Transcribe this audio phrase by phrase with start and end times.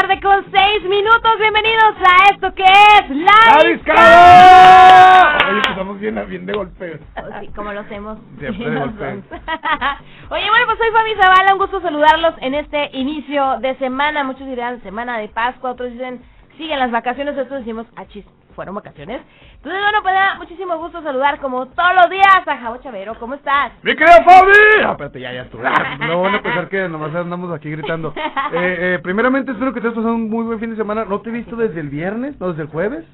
[0.00, 1.38] tarde con 6 minutos.
[1.40, 5.38] Bienvenidos a esto que es La, ¡La Discada.
[5.38, 7.00] Oye, pues estamos bien, bien de golpe.
[7.14, 8.16] Pues sí, como lo hacemos.
[8.38, 9.24] Siempre de.
[10.30, 11.52] Oye, bueno, pues soy Fabi Zavala.
[11.52, 14.22] Un gusto saludarlos en este inicio de semana.
[14.22, 16.22] Muchos dirán semana de Pascua, otros dicen
[16.58, 18.24] siguen las vacaciones, nosotros decimos, ah chis,
[18.54, 19.22] fueron vacaciones.
[19.54, 23.34] Entonces, bueno, pues nada, muchísimo gusto saludar como todos los días a Javo Chavero, ¿cómo
[23.34, 23.72] estás?
[23.82, 24.52] ¡Mi querido Fabi!
[24.84, 25.66] Ah, ya, ya estuve.
[25.66, 28.12] Ah, no van a pensar que nomás andamos aquí gritando.
[28.50, 31.04] Eh, eh, primeramente, espero que te estés pasando un muy buen fin de semana.
[31.04, 33.04] No te he visto desde el viernes, no, desde el jueves.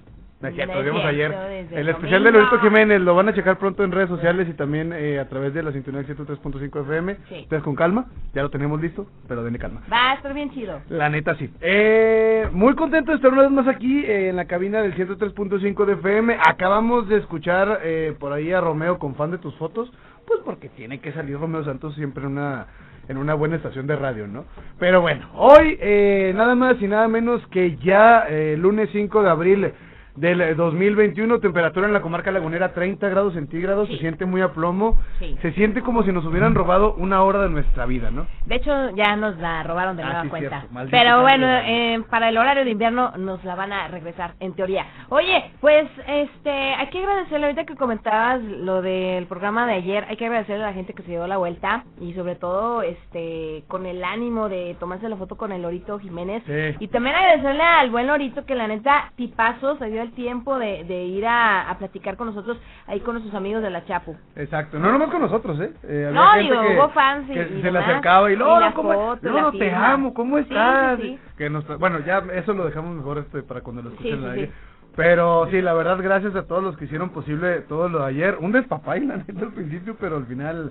[0.44, 1.32] No es cierto, vimos ayer.
[1.70, 2.50] El especial de domingo.
[2.50, 5.54] Lorito Jiménez lo van a checar pronto en redes sociales y también eh, a través
[5.54, 7.16] de la sintonía 103.5 FM.
[7.30, 7.40] Sí.
[7.44, 8.04] Ustedes con calma,
[8.34, 9.80] ya lo tenemos listo, pero denle calma.
[9.90, 10.82] Va a estar bien chido.
[10.90, 11.50] La neta sí.
[11.62, 15.86] Eh, muy contento de estar una vez más aquí eh, en la cabina del 103.5
[15.86, 16.36] de FM.
[16.46, 19.90] Acabamos de escuchar eh, por ahí a Romeo con fan de tus fotos,
[20.26, 22.66] pues porque tiene que salir Romeo Santos siempre en una
[23.06, 24.46] en una buena estación de radio, ¿no?
[24.78, 28.26] Pero bueno, hoy eh, nada más y nada menos que ya
[28.56, 29.72] lunes 5 de abril
[30.16, 33.94] del eh, 2021, temperatura en la comarca lagunera 30 grados centígrados, Sí.
[33.94, 35.36] se siente muy a plomo, Sí.
[35.42, 38.26] se siente como si nos hubieran robado una hora de nuestra vida, ¿no?
[38.46, 40.66] De hecho, ya nos la robaron de Ah, nueva sí, cuenta.
[40.90, 44.86] Pero bueno, eh, para el horario de invierno nos la van a regresar, en teoría.
[45.08, 50.16] Oye, pues, este, hay que agradecerle, ahorita que comentabas lo del programa de ayer, hay
[50.16, 53.84] que agradecerle a la gente que se dio la vuelta y sobre todo, este, con
[53.86, 56.42] el ánimo de tomarse la foto con el Lorito Jiménez.
[56.78, 60.84] Y también agradecerle al buen Lorito que la neta, tipazo, se dio el tiempo de,
[60.84, 64.16] de ir a, a platicar con nosotros ahí con nuestros amigos de la Chapu.
[64.36, 65.72] Exacto, no nomás con nosotros, ¿eh?
[65.82, 68.34] Eh, había No, gente digo, que, hubo fans y- que y se le acercaba y
[68.34, 68.92] y Loro, la ¿cómo?
[68.92, 69.92] foto, Loro, la te firma.
[69.92, 71.00] amo, ¿cómo estás?
[71.00, 71.18] sí, sí.
[71.36, 74.46] Que nos, bueno, ya eso lo dejamos mejor este para cuando lo escuchen aire.
[74.46, 74.52] sí.
[74.96, 78.38] Pero sí, la verdad, gracias a todos los que hicieron posible todo lo de ayer.
[78.40, 80.70] Un despapay, la neta, al principio, pero al final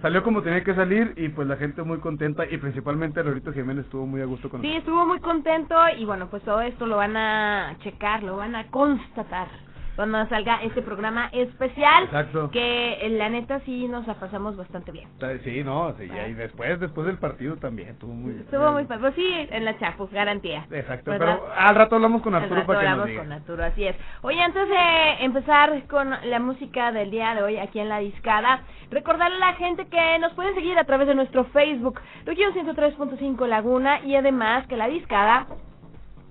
[0.00, 3.84] salió como tenía que salir y pues la gente muy contenta y principalmente Lorito Jiménez
[3.84, 6.96] estuvo muy a gusto con Sí, estuvo muy contento y bueno, pues todo esto lo
[6.96, 9.48] van a checar, lo van a constatar
[9.98, 12.04] cuando salga este programa especial.
[12.04, 12.52] Exacto.
[12.52, 15.08] Que eh, la neta sí nos la pasamos bastante bien.
[15.42, 19.00] Sí, no, sí, y después, después del partido también estuvo muy Estuvo muy padre.
[19.00, 20.64] Pues sí, en la Chapu, garantía.
[20.70, 21.40] Exacto, ¿Verdad?
[21.40, 23.22] pero al rato hablamos con Al Arturo rato para que nos hablamos diga.
[23.24, 23.96] con Arturo, así es.
[24.22, 28.62] Oye, antes de empezar con la música del día de hoy aquí en La Discada,
[28.92, 33.48] recordarle a la gente que nos pueden seguir a través de nuestro Facebook, Región 103.5
[33.48, 35.48] Laguna, y además que La Discada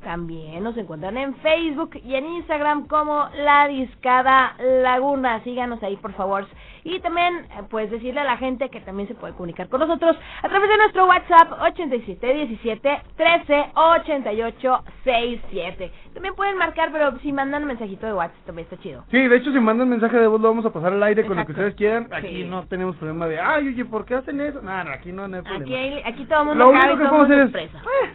[0.07, 5.43] también nos encuentran en Facebook y en Instagram como La Discada Laguna.
[5.43, 6.47] Síganos ahí, por favor.
[6.89, 10.17] Y también, eh, pues, decirle a la gente que también se puede comunicar con nosotros
[10.41, 15.91] a través de nuestro WhatsApp 8717 13 88 67.
[16.13, 19.03] También pueden marcar, pero si mandan un mensajito de WhatsApp también está chido.
[19.11, 21.35] Sí, de hecho, si mandan mensaje de voz, lo vamos a pasar al aire con
[21.37, 21.61] lo que Exacto.
[21.69, 22.07] ustedes quieran.
[22.13, 22.47] Aquí Sí.
[22.49, 24.61] no tenemos problema de, ay, oye, ¿por qué hacen eso?
[24.61, 25.65] No, no, aquí no, no hay problema.
[25.65, 27.55] Aquí, hay- aquí todo el mundo Lo único que podemos hacer es.
[27.55, 27.69] "Eh,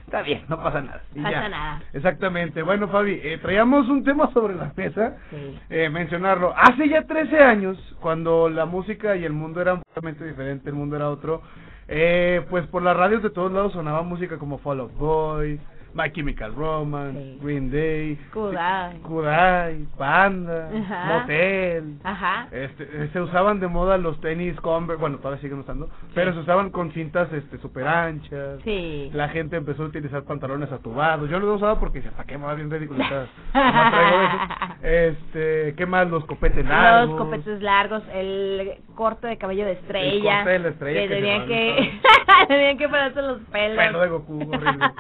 [0.04, 1.02] está bien, no pasa nada.
[1.14, 1.48] Y Pasa ya.
[1.48, 1.82] nada.
[1.92, 2.62] Exactamente.
[2.62, 5.58] Bueno, Fabi, eh, traíamos un tema sobre la mesa, Sí.
[5.70, 6.54] eh, mencionarlo.
[6.56, 10.97] Hace ya 13 años, cuando la música y el mundo eran completamente diferente, el mundo
[10.97, 11.43] era otro,
[11.88, 15.61] eh, pues por las radios de todos lados sonaba música como Fall Out Boy,
[15.94, 17.38] My Chemical Romance, Sí.
[17.42, 18.98] Green Day, Kudai.
[19.00, 21.18] Kudai, Panda, Ajá.
[21.20, 21.94] Motel.
[22.02, 22.46] Ajá.
[22.50, 26.38] Este, eh, se usaban de moda los tenis Converse, bueno, todavía siguen usando, pero se
[26.40, 28.60] usaban con cintas este super anchas.
[28.64, 29.10] Sí.
[29.12, 31.28] La gente empezó a utilizar pantalones atubados.
[31.28, 33.02] Yo los usaba porque decía, ¿para qué va bien ridículo?
[34.82, 36.08] Este, ¿qué más?
[36.10, 37.10] Los copetes largos.
[37.10, 40.36] Los copetes largos, el corte de cabello de estrella.
[40.38, 42.00] corte de la estrella Que que tenían que,
[42.48, 43.76] tenían que ponerse los pelos.
[43.78, 44.86] Pelo de Goku, horrible.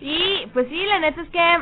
[0.00, 1.58] y pues sí, la neta es que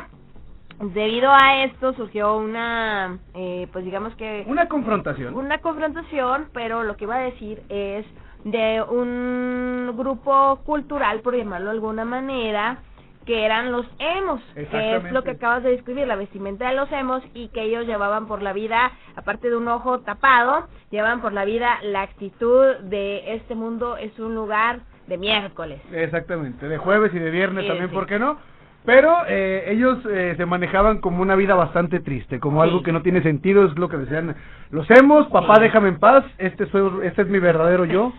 [0.93, 5.33] debido a esto surgió una, eh, pues digamos que Una confrontación.
[5.35, 8.05] una confrontación, pero lo que iba a decir es
[8.43, 12.79] de un grupo cultural, por llamarlo de alguna manera,
[13.25, 16.91] que eran los emos, que es lo que acabas de describir, la vestimenta de los
[16.91, 21.33] emos, y que ellos llevaban por la vida, aparte de un ojo tapado, llevaban por
[21.33, 25.81] la vida la actitud de este mundo es un lugar de miércoles.
[25.93, 27.93] Exactamente, de jueves y de viernes Sí, también, sí.
[27.95, 28.37] ¿por qué no?
[28.85, 33.01] Pero eh, ellos eh, se manejaban como una vida bastante triste, como algo que no
[33.01, 34.35] tiene sentido, es lo que decían,
[34.69, 38.13] los hemos, papá déjame en paz, este, soy, este es mi verdadero yo,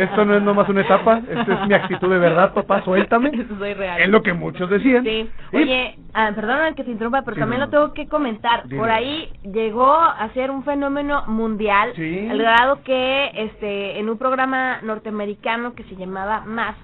[0.00, 3.74] esto no es nomás una etapa, esta es mi actitud de verdad, papá, suéltame, soy
[3.74, 4.00] real.
[4.00, 5.04] es lo que muchos decían.
[5.04, 5.30] Sí.
[5.52, 8.66] Y- Oye, ah, perdona que te interrumpa, pero Sí, también no, lo tengo que comentar.
[8.66, 8.80] Dime.
[8.80, 12.26] Por ahí llegó a ser un fenómeno mundial, Sí.
[12.28, 16.74] al grado que este en un programa norteamericano que se llamaba Más,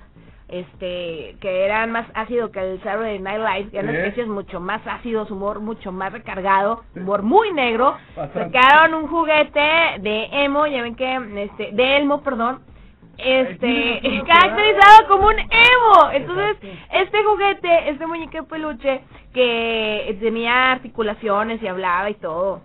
[0.49, 3.99] este que era más ácido que el Saturday Night Live, eran Sí.
[3.99, 7.97] especies mucho más ácidos, humor mucho más recargado, humor muy negro.
[8.17, 8.59] Bastante.
[8.59, 9.61] Sacaron un juguete
[10.01, 12.61] de emo, ya ven que este de Elmo, perdón,
[13.19, 16.11] este Ay, sí, no, caracterizado como un emo.
[16.13, 16.87] Entonces, Exacto.
[16.93, 19.01] este juguete, este muñeco de peluche
[19.35, 22.63] que tenía articulaciones y hablaba y todo.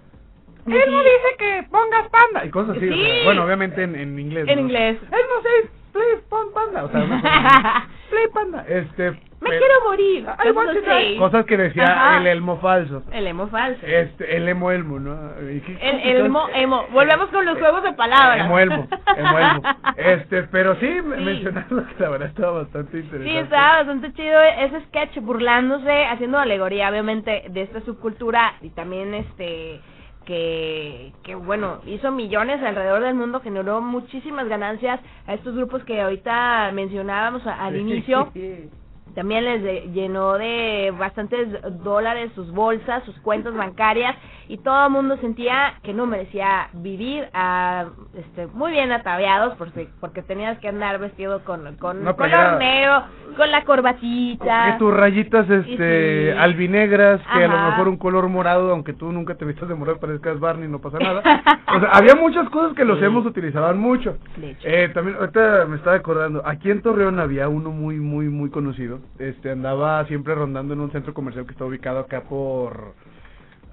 [0.66, 2.46] Él no dice que pongas panda.
[2.46, 2.88] Y cosas así.
[2.88, 3.04] o Sí.
[3.04, 4.48] sea, bueno, obviamente en, en inglés.
[4.48, 4.62] En ¿no?
[4.62, 4.98] inglés.
[5.12, 6.84] No dice, play pon panda.
[6.86, 7.88] O sea, una cosa así.
[8.10, 8.66] play panda.
[8.68, 10.26] Este, Me Pero- quiero morir.
[10.56, 11.04] Want to así.
[11.10, 11.18] die.
[11.18, 12.18] Cosas que decía Ajá.
[12.18, 13.04] el elmo falso.
[13.12, 13.86] El emo falso.
[13.86, 15.16] Este, el emo elmo, ¿no?
[15.52, 16.86] ¿Y qué- El, qué- el emo, emo.
[16.92, 18.46] Volvemos con los juegos de palabras.
[18.46, 19.62] Emo elmo, emo elmo.
[19.98, 21.02] Este, pero sí, Sí.
[21.02, 23.30] mencionando que la verdad estaba bastante interesante.
[23.30, 29.14] Sí, estaba bastante chido ese sketch burlándose, haciendo alegoría obviamente de esta subcultura y también
[29.14, 29.82] este
[30.26, 36.02] que, que bueno, hizo millones alrededor del mundo, generó muchísimas ganancias a estos grupos que
[36.02, 38.32] ahorita mencionábamos al inicio.
[39.16, 41.48] También les de- llenó de bastantes
[41.84, 44.16] dólares sus bolsas, sus cuentas bancarias
[44.48, 49.88] y todo el mundo sentía que no merecía vivir ah, este, muy bien ataviados porque,
[50.00, 53.04] porque tenías que andar vestido con, con color negro,
[53.38, 54.72] con la corbatita.
[54.74, 56.38] Que tus rayitas este Y sí.
[56.38, 60.00] albinegras, que a lo mejor un color morado, aunque tú nunca te vistas de morado,
[60.00, 61.22] parezcas Barney, no pasa nada.
[61.76, 64.18] O sea, había muchas cosas que los hemos utilizaban mucho.
[64.64, 69.00] Eh, también, ahorita me estaba acordando, aquí en Torreón había uno muy, muy, muy conocido.
[69.20, 72.96] Este, andaba siempre rondando en un centro comercial que está ubicado acá por...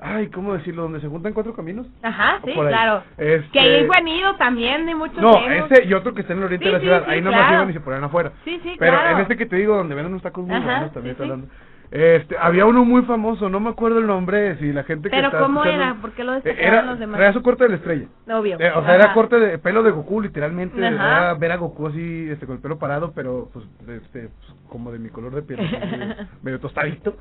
[0.03, 0.83] Ay, ¿cómo decirlo?
[0.85, 1.87] ¿Donde se juntan cuatro caminos?
[2.03, 2.73] Ajá, sí, Por ahí.
[2.73, 3.03] claro.
[3.19, 6.39] Este- Que ahí han ido también de muchos No, ese y otro que está en
[6.39, 7.05] el oriente Sí, de la sí, ciudad.
[7.05, 7.55] sí, ahí nomás claro.
[7.57, 8.33] iban y se ponían afuera.
[8.45, 9.17] Sí, sí, Pero claro.
[9.17, 11.31] en este que te digo, donde venden unos tacos muy buenos, también sí, está sí.
[11.31, 11.49] hablando.
[11.91, 15.27] Este, había uno muy famoso, no me acuerdo el nombre, si la gente que Pero
[15.27, 15.95] está ¿cómo escuchando- era?
[16.01, 17.17] ¿Por qué lo Eh, destacaban Era, los demás?
[17.17, 18.07] traía su corte de la estrella.
[18.33, 18.57] Obvio.
[18.61, 20.79] Eh, o sea, era corte de pelo de Goku, literalmente.
[20.79, 23.65] Era ver a Goku así, este, con el pelo parado, pero pues,
[24.03, 25.59] este, pues, como de mi color de piel,
[26.43, 27.17] medio tostadito.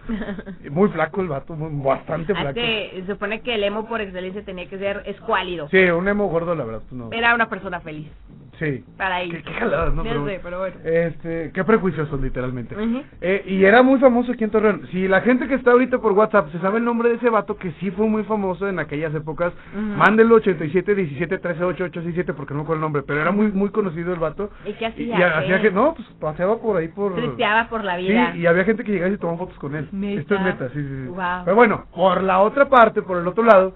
[0.69, 2.53] Muy flaco el vato, muy- bastante Ah, flaco.
[2.53, 5.67] que se supone que el emo por excelencia tenía que ser escuálido.
[5.69, 7.09] Sí, un emo gordo, la verdad, pues no.
[7.11, 8.11] Era una persona feliz.
[8.59, 8.83] Sí.
[8.97, 9.31] Para ahí.
[9.31, 10.03] Qué, qué jaladas, ¿no?
[10.03, 10.75] Pero, sé, pero bueno.
[10.83, 12.75] Este, qué prejuiciosos, literalmente.
[12.75, 13.03] Ujú.
[13.21, 14.49] Eh, y era muy famoso aquí en
[14.91, 17.57] Si la gente que está ahorita por WhatsApp se sabe el nombre de ese vato
[17.57, 19.81] que sí fue muy famoso en aquellas épocas, Ujú.
[19.81, 23.21] mándenlo 87 17 13 8 8 6 7 porque no me acuerdo el nombre, pero
[23.21, 24.49] era muy muy conocido el vato.
[24.65, 25.17] ¿Y qué hacía?
[25.17, 25.69] y hacía ¿Qué?
[25.69, 28.33] que no, pues paseaba por ahí por Tristeaba por la vida.
[28.33, 29.89] Sí, y había gente que llegaba y tomaba fotos con él.
[30.19, 31.07] Esto es neta, sí, sí, sí.
[31.09, 31.43] Guau.
[31.45, 33.73] Pero bueno, por la otra parte, por el otro lado,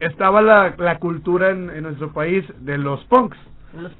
[0.00, 3.36] estaba la, la cultura en, en nuestro país de los punks.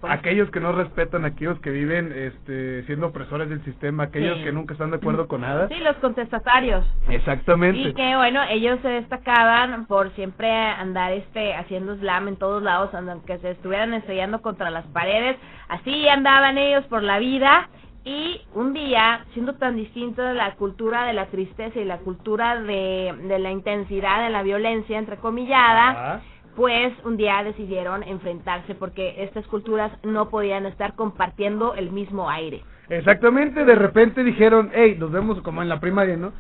[0.03, 4.45] Aquellos que no respetan, aquellos que viven este, siendo opresores del sistema, aquellos Sí.
[4.45, 5.69] que nunca están de acuerdo con nada.
[5.69, 6.85] Sí, los contestatarios.
[7.09, 7.79] Exactamente.
[7.81, 12.91] Y que bueno, ellos se destacaban por siempre andar este haciendo slam en todos lados,
[12.95, 15.37] aunque se estuvieran estrellando contra las paredes,
[15.69, 17.69] así andaban ellos por la vida
[18.05, 22.61] y un día, siendo tan distinto de la cultura de la tristeza y la cultura
[22.63, 26.21] de, de la intensidad de la violencia entrecomillada, Ajá.
[26.57, 32.63] Pues un día decidieron enfrentarse porque estas culturas no podían estar compartiendo el mismo aire.
[32.89, 36.33] Exactamente, de repente dijeron, hey, nos vemos como en la primaria, ¿no?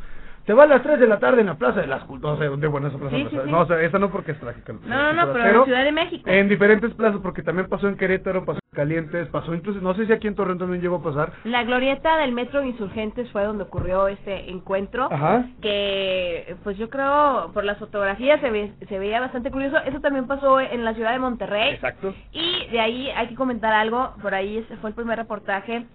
[0.47, 2.37] Se va a las 3 de la tarde en la Plaza de las Culturas.
[2.38, 3.17] No sé dónde, bueno, esa plaza.
[3.17, 3.43] Sí, no, sí, sé.
[3.45, 3.50] sí.
[3.50, 4.73] no, o sea, esa no porque es trágica.
[4.73, 6.31] No, no, no, pero en la Ciudad de México.
[6.31, 10.07] En diferentes plazas, porque también pasó en Querétaro, pasó en Calientes, pasó incluso, no sé
[10.07, 11.33] si aquí en Torreón también llegó a pasar.
[11.45, 15.09] La glorieta del Metro Insurgentes fue donde ocurrió este encuentro.
[15.11, 15.47] Ajá.
[15.61, 19.79] Que, pues yo creo, por las fotografías se, ve- se veía bastante curioso.
[19.85, 21.75] Eso también pasó en la ciudad de Monterrey.
[21.75, 22.15] Exacto.
[22.33, 24.15] Y de ahí hay que comentar algo.
[24.23, 25.87] Por ahí ese fue el primer reportaje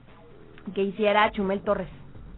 [0.75, 1.87] que hiciera Chumel Torres.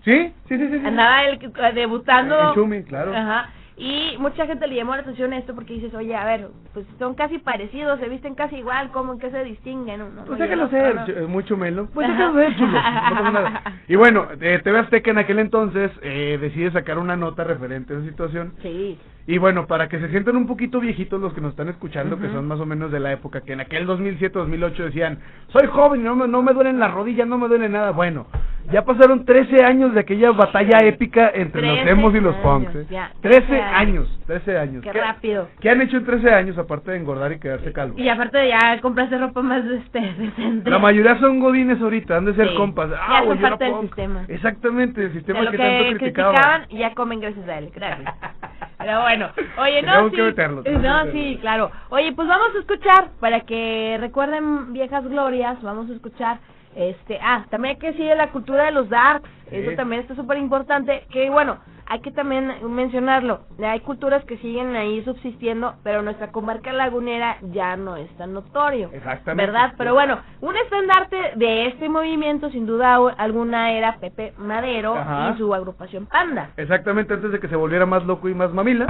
[0.04, 0.34] ¿Sí?
[0.48, 0.80] Sí, sí, sí.
[0.80, 0.86] sí.
[0.86, 2.54] Andaba él eh, debutando.
[2.54, 3.16] Chumi, claro.
[3.16, 3.50] Ajá.
[3.76, 7.16] Y mucha gente le llamó la atención esto porque dices, oye, a ver, pues son
[7.16, 9.98] casi parecidos, se visten casi igual, ¿cómo en qué se distinguen?
[10.00, 11.88] No, no, Pues no, déjalo ser, ch- eh, muy chumelo.
[11.92, 12.72] Pues déjalo ser, chulo.
[12.72, 13.62] Nada.
[13.88, 17.98] Y bueno, eh, TV Azteca en aquel entonces eh, decide sacar una nota referente a
[17.98, 18.54] esa situación.
[18.62, 18.98] Sí.
[19.26, 22.28] Y bueno, para que se sientan un poquito viejitos los que nos están escuchando, que
[22.30, 26.16] son más o menos de la época, que en aquel 2007-2008 decían, soy joven no
[26.16, 27.92] me, no me duelen las rodillas, no me duele nada.
[27.92, 28.28] Bueno,
[28.72, 32.76] ya pasaron 13 años de aquella batalla épica entre los 13 emos y los punks.
[32.76, 32.86] ¿eh?
[32.90, 33.76] ya, 13 13 años,
[34.10, 34.20] años.
[34.26, 34.84] 13 años.
[34.84, 35.50] Qué ¿Qué- rápido.
[35.60, 37.98] ¿Qué han hecho en 13 años aparte de engordar y quedarse calvo?
[38.00, 40.70] Y aparte de ya compraste ropa más este, decente.
[40.70, 42.56] La mayoría son godines ahorita, han de ser Sí.
[42.56, 42.90] compas.
[42.90, 44.26] Ya Ah, son güey, yo parte del sistema.
[44.28, 46.32] Exactamente, el de sistema lo que, que, tanto criticaban.
[46.34, 48.14] criticaban y ya comen gracias a él, gracias.
[48.80, 49.30] Pero bueno,
[49.60, 51.12] oye, no, sí, que meterlo, no, meterlo.
[51.14, 51.72] sí, claro.
[51.90, 56.38] Oye, pues vamos a escuchar para que recuerden viejas glorias, vamos a escuchar
[56.76, 59.58] este, ah, también hay que decir la cultura de los darks, Sí.
[59.58, 64.76] eso también está súper importante, que bueno, hay que también mencionarlo, hay culturas que siguen
[64.76, 68.90] ahí subsistiendo, pero nuestra comarca lagunera ya no es tan notorio.
[68.94, 69.52] Exactamente.
[69.52, 69.74] ¿Verdad?
[69.78, 75.34] Pero bueno, un estandarte de este movimiento, sin duda alguna, era Pepe Madero Ajá.
[75.36, 76.50] y su agrupación Panda.
[76.58, 78.88] Exactamente, antes de que se volviera más loco y más mamila.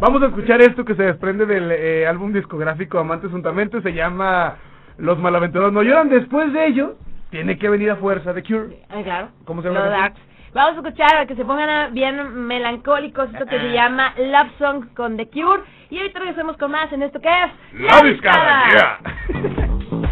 [0.00, 4.56] Vamos a escuchar esto que se desprende del eh, álbum discográfico Amantes Juntamente, se llama
[4.98, 6.08] Los Malaventurados No Lloran.
[6.08, 6.96] Después de ello,
[7.32, 8.76] tiene que venir a fuerza de Cure.
[8.90, 9.28] Ah, claro.
[9.46, 10.20] ¿Cómo se llama Darks.
[10.52, 14.84] Vamos a escuchar a que se pongan bien melancólicos esto que se llama Love Song
[14.94, 15.62] con The Cure.
[15.88, 18.98] Y ahorita regresamos con más en esto que es La discada,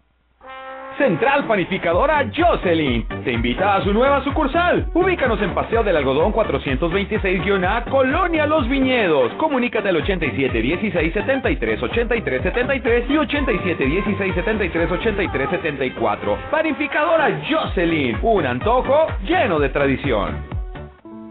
[0.97, 4.87] Central Panificadora Jocelyn te invita a su nueva sucursal.
[4.93, 9.31] Ubícanos en Paseo del Algodón 426-A, Colonia Los Viñedos.
[9.33, 16.37] Comunícate al 87 16 73 83 73 y 87 16 73 83 74.
[16.51, 20.61] Panificadora Jocelyn, un antojo lleno de tradición.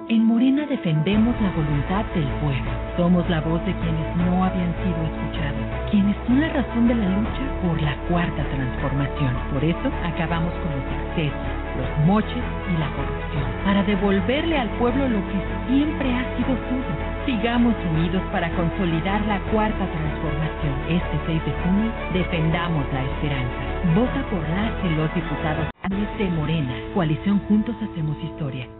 [0.09, 2.70] En Morena defendemos la voluntad del pueblo.
[2.96, 7.09] Somos la voz de quienes no habían sido escuchados, quienes son la razón de la
[7.09, 9.35] lucha por la cuarta transformación.
[9.53, 15.09] Por eso acabamos con los excesos, los moches y la corrupción, para devolverle al pueblo
[15.09, 16.94] lo que siempre ha sido suyo.
[17.26, 20.74] Sigamos unidos para consolidar la cuarta transformación.
[20.88, 23.61] Este 6 de junio defendamos la esperanza.
[23.94, 25.70] Vota por las y los diputados
[26.18, 26.72] de Morena.
[26.94, 28.80] Coalición Juntos Hacemos Historia.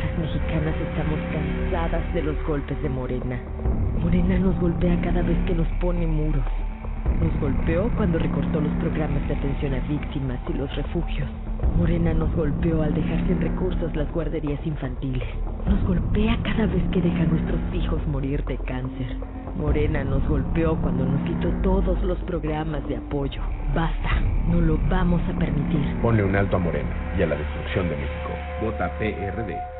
[0.00, 3.38] Las mexicanas estamos cansadas de los golpes de Morena.
[4.00, 6.44] Morena nos golpea cada vez que nos pone muros.
[7.20, 11.28] Nos golpeó cuando recortó los programas de atención a víctimas y los refugios.
[11.76, 15.28] Morena nos golpeó al dejar sin recursos las guarderías infantiles.
[15.66, 19.06] Nos golpea cada vez que deja a nuestros hijos morir de cáncer.
[19.56, 23.42] Morena nos golpeó cuando nos quitó todos los programas de apoyo.
[23.74, 25.96] Basta, no lo vamos a permitir.
[26.00, 28.30] Ponle un alto a Morena y a la destrucción de México.
[28.62, 29.79] Vota PRD.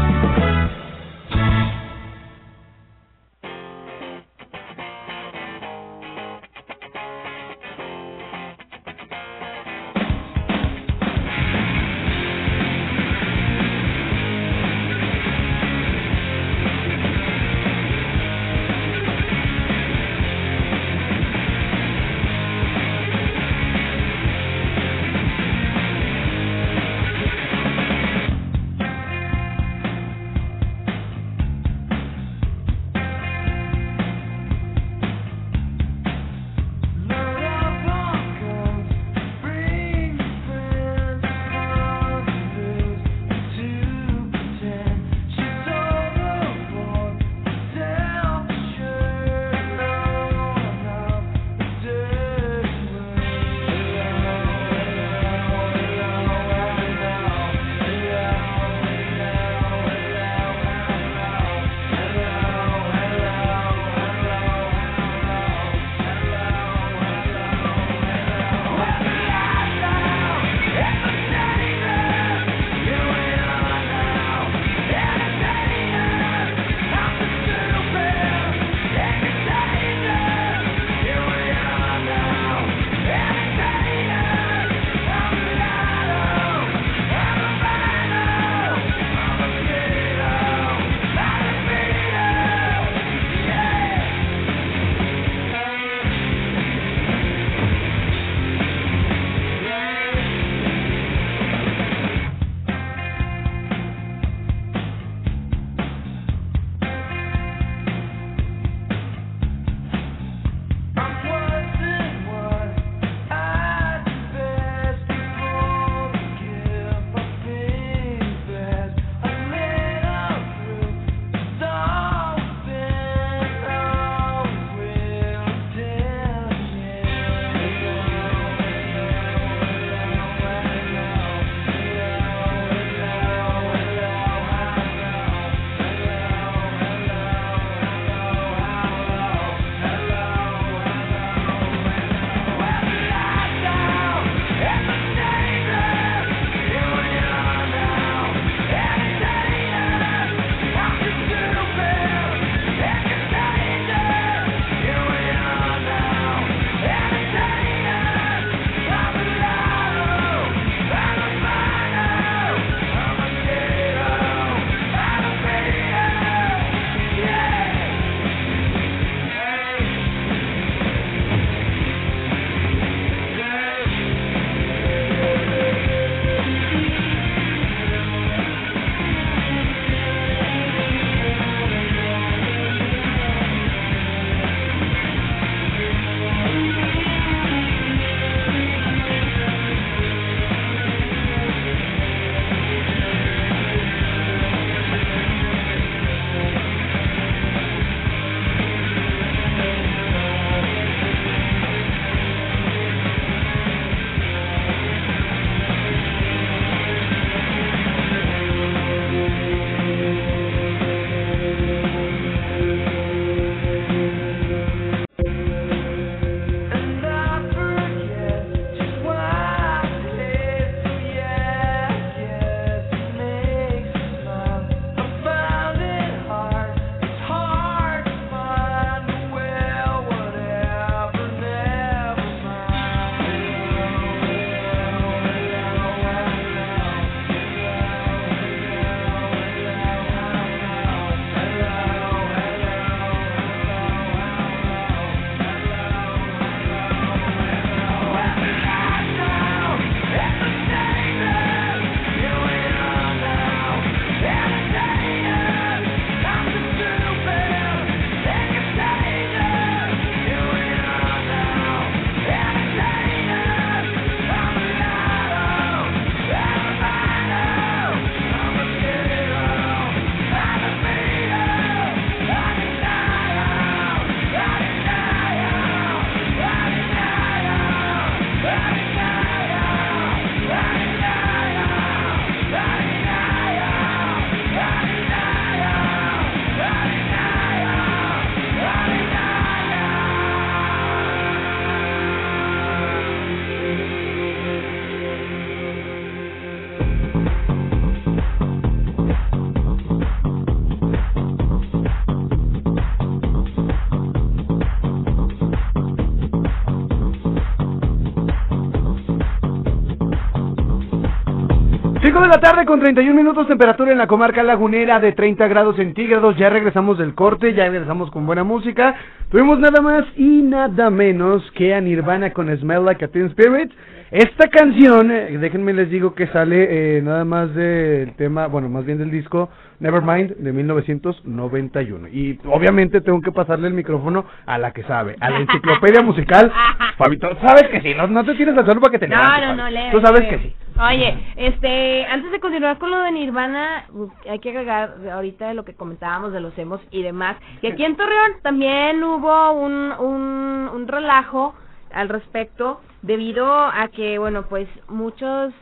[312.31, 316.37] La tarde con 31 minutos, temperatura en la comarca lagunera de 30 grados centígrados.
[316.37, 318.95] Ya regresamos del corte, ya regresamos con buena música.
[319.29, 323.73] Tuvimos nada más y nada menos que a Nirvana con Smell Like a Teen Spirit.
[324.11, 328.83] Esta canción, eh, déjenme les digo que sale eh, nada más del tema, bueno, más
[328.83, 332.09] bien del disco Nevermind de 1991.
[332.09, 336.51] Y obviamente tengo que pasarle el micrófono a la que sabe, a la enciclopedia musical.
[336.97, 339.47] Fabito, sabes que sí, no, no te tienes al suelo para que te No, levantes,
[339.47, 339.91] no, no, Fabi.
[339.91, 340.55] Tú sabes que sí.
[340.77, 343.85] Oye, este, antes de continuar con lo de Nirvana,
[344.29, 347.85] hay que agregar ahorita de lo que comentábamos de los emos y demás, que aquí
[347.85, 351.55] en Torreón también hubo un, un, un relajo
[351.93, 355.53] al respecto, debido a que, bueno, pues muchos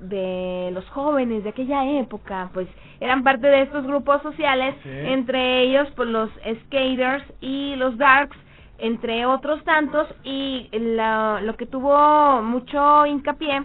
[0.00, 2.68] de los jóvenes de aquella época, pues
[3.00, 4.88] eran parte de estos grupos sociales, Sí.
[4.92, 6.30] entre ellos pues los
[6.64, 8.36] skaters y los darks,
[8.78, 13.62] entre otros tantos, y la- lo que tuvo mucho hincapié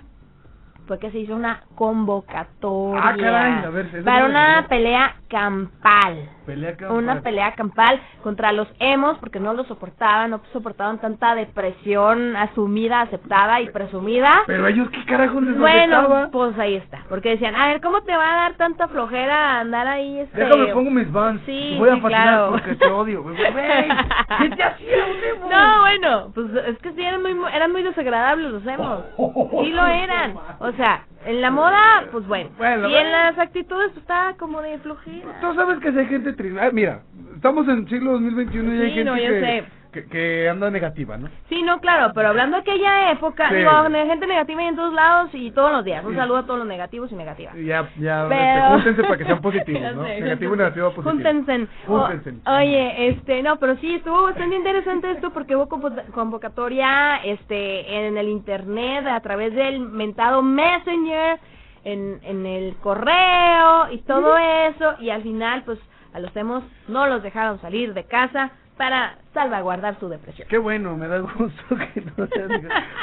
[0.87, 6.29] fue que se hizo una convocatoria Ah, caray, ver, para una pelea campal.
[6.45, 6.75] Pelea.
[6.89, 13.01] Una pelea campal contra los emos porque no lo soportaban, no soportaban tanta depresión asumida,
[13.01, 14.43] aceptada y presumida.
[14.47, 18.15] Pero ellos, ¿qué carajos les Bueno, pues ahí está, porque decían, a ver, ¿cómo te
[18.15, 20.19] va a dar tanta flojera andar ahí?
[20.19, 20.43] Este...
[20.43, 21.41] Déjame pongo mis vans.
[21.45, 22.51] Sí, Voy a sí, claro.
[22.51, 23.25] porque te odio.
[23.35, 25.49] ¿qué te hacía un emo?
[25.49, 29.03] No, bueno, pues es que sí eran muy eran muy desagradables los emos.
[29.65, 30.35] Sí lo eran.
[30.59, 32.49] O sea, en la moda, pues bueno.
[32.57, 35.39] Bueno, y en las actitudes pues, estaba como de flojera.
[35.41, 36.59] Tú sabes que si hay gente triste.
[36.59, 37.01] Ah, mira,
[37.35, 39.63] estamos en siglo 2021 y hay Sí, gente no, yo que, sé.
[39.95, 41.29] Que, que anda negativa, ¿no?
[41.49, 43.55] Sí, no, claro, pero hablando de aquella época, Sí.
[43.55, 43.71] digo,
[44.05, 46.03] gente negativa hay en todos lados y todos los días.
[46.05, 47.55] Un saludo a todos los negativos y negativas.
[47.55, 50.03] Ya, ya, Pero- este, júntense para que sean positivos, ¿no?
[50.05, 51.11] sé, Negativo y negativo positivo.
[51.11, 51.67] Júntense.
[51.87, 52.33] Júntense.
[52.45, 58.07] O- oye, este, no, pero sí, estuvo bastante interesante esto porque hubo convo- convocatoria este,
[58.07, 61.39] en el internet a través del mentado Messenger,
[61.83, 65.79] en, en el correo y todo eso, y al final, pues,
[66.13, 70.47] a los emos no los dejaron salir de casa para salvaguardar su depresión.
[70.49, 72.27] Qué bueno, me da gusto que no.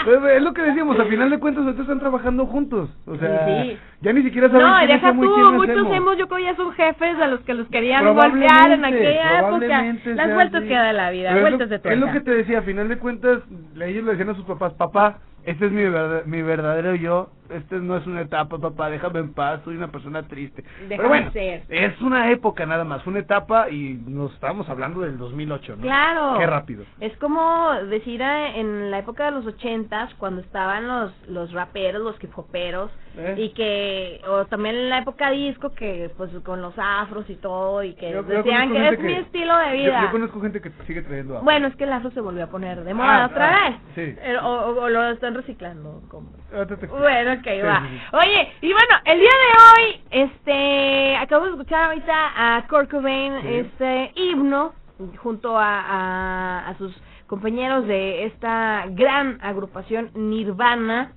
[0.05, 2.91] Pues, es lo que decíamos, al final de cuentas ustedes están trabajando juntos.
[3.07, 3.79] O sea, Sí.
[4.01, 5.95] ya ni siquiera saben No, quién deja emo y tú, quién muchos emo.
[5.95, 9.85] hemos, yo creo ya son jefes a los que los querían golpear en aquella época.
[10.15, 10.69] Las vueltas así.
[10.69, 12.13] que da la vida, Pero es lo- vueltas de Es lo tuerca.
[12.13, 13.39] que te decía, a final de cuentas,
[13.81, 17.77] ellos le decían a sus papás, papá, este es mi, verdad- mi verdadero yo, este
[17.77, 20.65] no es una etapa, papá, déjame en paz, soy una persona triste.
[20.89, 21.65] Pero bueno, ser.
[21.69, 25.83] es una época nada más, una etapa y nos estábamos hablando del 2008, ¿no?
[25.83, 26.39] Claro.
[26.39, 26.85] Qué rápido.
[27.01, 32.03] Es como decir eh, en la época de los ochentas, cuando estaban los los raperos,
[32.03, 33.35] los hip hoperos, ¿Eh?
[33.37, 37.83] y que, o también en la época disco, que pues con los afros y todo,
[37.83, 40.03] y que Yo- yo decían que es mi estilo de yo- vida.
[40.05, 41.45] Yo, conozco gente que sigue trayendo afro.
[41.45, 43.79] Bueno, es que el afro se volvió a poner de moda Ah, otra ah, vez.
[43.95, 44.17] sí.
[44.23, 46.01] Eh, O, o- o lo están reciclando.
[46.09, 46.31] Como...
[46.51, 47.83] Te- Bueno, ok, Sí, va.
[47.89, 48.01] sí.
[48.17, 53.35] Oye, y bueno, el día de hoy, este, acabo de escuchar ahorita a Kurt Cobain,
[53.47, 54.73] este himno,
[55.23, 56.95] junto a, a, a sus
[57.27, 61.13] compañeros de esta gran agrupación Nirvana,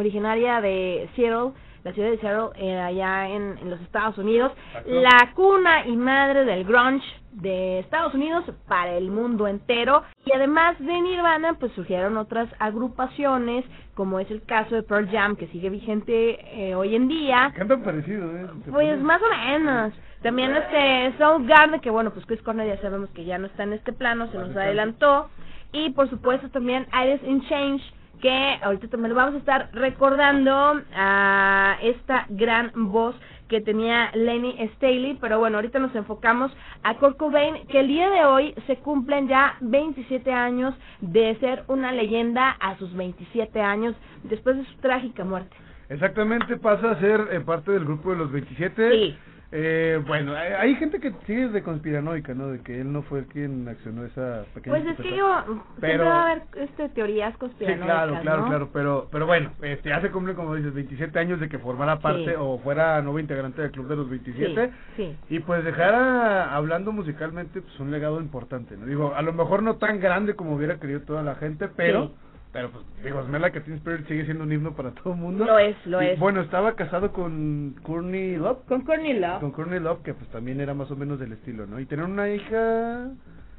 [0.00, 1.52] originaria de Seattle,
[1.84, 4.52] la ciudad de Seattle, eh, allá en, en los Estados Unidos,
[4.86, 10.02] la cuna y madre del grunge de Estados Unidos para el mundo entero.
[10.26, 15.36] Y además de Nirvana, pues surgieron otras agrupaciones, como es el caso de Pearl Jam,
[15.36, 17.52] que sigue vigente eh, hoy en día.
[17.54, 18.46] Cantan parecido, ¿eh?
[18.70, 19.92] Pues ponen- más o menos.
[20.22, 23.72] También este Soundgarden, que bueno, pues Chris Cornell ya sabemos que ya no está en
[23.74, 25.30] este plano, se nos adelantó.
[25.72, 27.82] Y por supuesto también Alice in Change,
[28.20, 33.14] que ahorita también lo vamos a estar recordando a esta gran voz
[33.48, 36.52] que tenía Lenny Staley, pero bueno, ahorita nos enfocamos
[36.82, 41.64] a Kurt Cobain, que el día de hoy se cumplen ya 27 años de ser
[41.68, 45.56] una leyenda a sus 27 años después de su trágica muerte.
[45.88, 48.90] Exactamente, pasa a ser eh, parte del grupo de los 27.
[48.90, 49.18] Sí.
[49.50, 52.48] Eh, bueno, hay, hay gente que sigue de conspiranoica, ¿no?
[52.48, 55.98] De que él no fue quien accionó esa pequeña Pues es que digo, Pero- siempre
[56.06, 58.48] va a haber este, teorías Sí, conspiranoicas, claro, claro, ¿no?
[58.48, 61.98] claro, pero pero bueno, este ya se cumplen como dices 27 años de que formara
[61.98, 62.34] parte Sí.
[62.38, 65.34] o fuera nuevo integrante del club de los 27 Sí, sí.
[65.34, 68.84] y pues dejara hablando musicalmente pues un legado importante, ¿no?
[68.84, 72.12] Digo, a lo mejor no tan grande como hubiera querido toda la gente, pero Sí.
[72.52, 75.44] Pero pues digo, Smell Like Teen Spirit sigue siendo un himno para todo el mundo.
[75.44, 76.18] Lo es, lo Y, es.
[76.18, 78.64] Bueno, estaba casado con Courtney Love.
[78.66, 79.40] Con Courtney Love.
[79.40, 81.78] Con Courtney Love, que pues también era más o menos del estilo, ¿no?
[81.78, 83.08] Y tener una hija...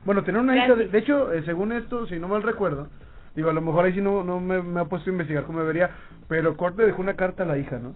[0.06, 0.76] Bueno, tener una hija...
[0.76, 2.88] De, de hecho, eh, según esto, si no mal recuerdo,
[3.36, 5.60] digo, a lo mejor ahí sí no, no me, me ha puesto a investigar cómo
[5.60, 5.92] debería,
[6.28, 7.94] pero Kurt le dejó una carta a la hija, ¿no?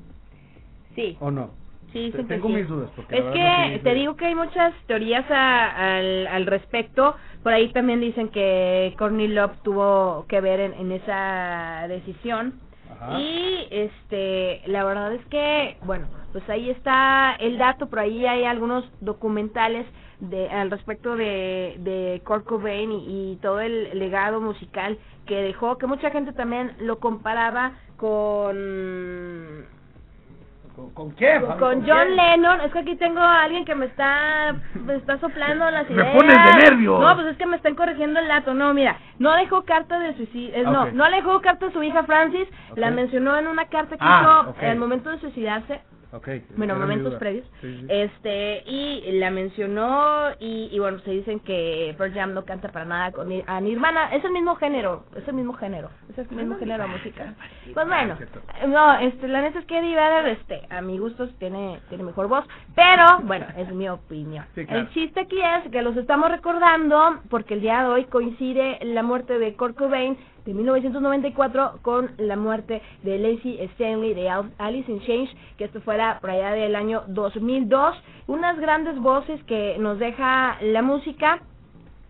[0.96, 1.18] Sí.
[1.20, 1.52] ¿O no?
[1.92, 2.54] Sí, Tengo sí.
[2.56, 2.90] mis dudas.
[2.96, 7.16] Porque Es no que te digo que hay muchas teorías a- al, al respecto.
[7.44, 12.60] Por ahí también dicen que Courtney Love tuvo que ver en, en esa decisión.
[12.90, 13.20] Ajá.
[13.20, 18.46] Y este, la verdad es que, bueno, pues ahí está el dato, por ahí hay
[18.46, 19.86] algunos documentales
[20.20, 25.78] de al respecto de, de Kurt Cobain y, y todo el legado musical que dejó,
[25.78, 29.66] que mucha gente también lo comparaba con
[30.76, 31.42] ¿Con, con quién?
[31.60, 32.16] con, John?
[32.16, 35.96] Lennon, es que aquí tengo a alguien que me está me está soplando las Me
[36.02, 36.16] ideas.
[36.16, 37.00] pones de nervios.
[37.00, 38.56] No, pues es que me están corrigiendo el dato.
[38.56, 40.94] No, mira, no dejó carta de suicidio, eh, no, Ok.
[40.94, 44.22] no le dejó carta a su hija Francis, la mencionó en una carta que Ah,
[44.46, 44.64] hizo ok.
[44.64, 45.82] al momento de suicidarse.
[46.14, 46.28] Ok.
[46.58, 47.46] Bueno, momentos previos.
[47.60, 47.86] Sí, sí.
[47.90, 52.86] Este, y la mencionó y, y bueno, se dicen que Pearl Jam no canta para
[52.86, 56.56] nada con a Nirvana, es el mismo género, es el mismo género, es el mismo
[56.58, 57.34] género de música.
[57.74, 58.16] Pues bueno,
[58.68, 62.28] no, este, la neta es que Eddie Vedder, este, a mi gusto tiene, tiene mejor
[62.28, 62.46] voz,
[62.76, 64.46] pero bueno, es mi opinión.
[64.54, 64.82] Sí, claro.
[64.82, 69.02] El chiste aquí es que los estamos recordando porque el día de hoy coincide la
[69.02, 74.92] muerte de Kurt Cobain de 1994 con la muerte de Lacey Stanley de Al- Alice
[74.92, 77.96] in Change, que esto fuera por allá del año 2002.
[78.28, 81.40] Unas grandes voces que nos deja la música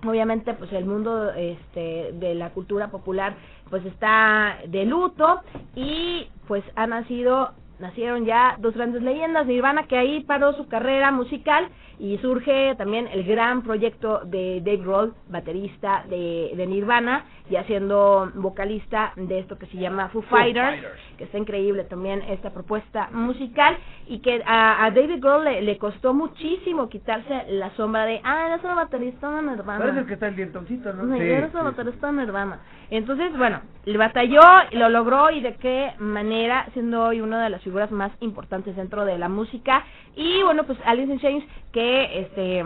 [0.05, 3.35] obviamente pues el mundo este de la cultura popular
[3.69, 5.39] pues está de luto
[5.75, 11.11] y pues ha nacido nacieron ya dos grandes leyendas Nirvana que ahí paró su carrera
[11.11, 11.69] musical
[11.99, 18.31] y surge también el gran proyecto de Dave Grohl baterista de, de Nirvana ya siendo
[18.35, 20.81] vocalista de esto que se llama Foo Fighters,
[21.17, 23.77] que está increíble también esta propuesta musical
[24.07, 28.47] y que a, a David Grohl le, le costó muchísimo quitarse la sombra de ah
[28.47, 31.03] eres el baterista de Nirvana Parece el que está el dientoncito, ¿no?
[31.03, 31.63] no, Sí, eres sí, sí.
[31.63, 32.59] baterista de Nirvana.
[32.89, 34.41] Entonces, bueno, le batalló,
[34.71, 39.03] lo logró y de qué manera, siendo hoy una de las figuras más importantes dentro
[39.05, 39.83] de la música.
[40.15, 42.65] Y bueno, pues Alice in Chains, que este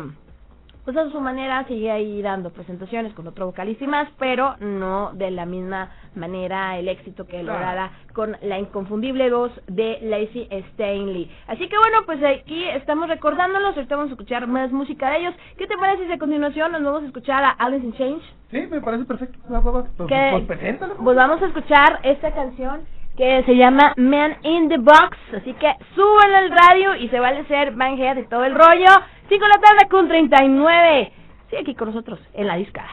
[0.87, 5.11] pues a su manera sigue ahí dando presentaciones con otro vocalista y más, pero no
[5.15, 11.29] de la misma manera el éxito que lograra con la inconfundible voz de Lacey Stanley.
[11.47, 15.35] Así que bueno, pues aquí estamos recordándolos, ahorita vamos a escuchar más música de ellos.
[15.57, 18.23] ¿Qué te parece si a continuación nos vamos a escuchar a Alice in Chains?
[18.49, 19.39] Sí, me parece perfecto.
[19.45, 20.95] Pues, pues preséntalo.
[21.03, 22.79] Pues vamos a escuchar esta canción
[23.17, 25.17] que se llama Man in the Box.
[25.35, 28.87] Así que súbanlo al radio y se vale ser Head y todo el rollo.
[29.27, 31.11] 5 de la tarde con 39.
[31.49, 32.91] Sigue aquí con nosotros en la discada.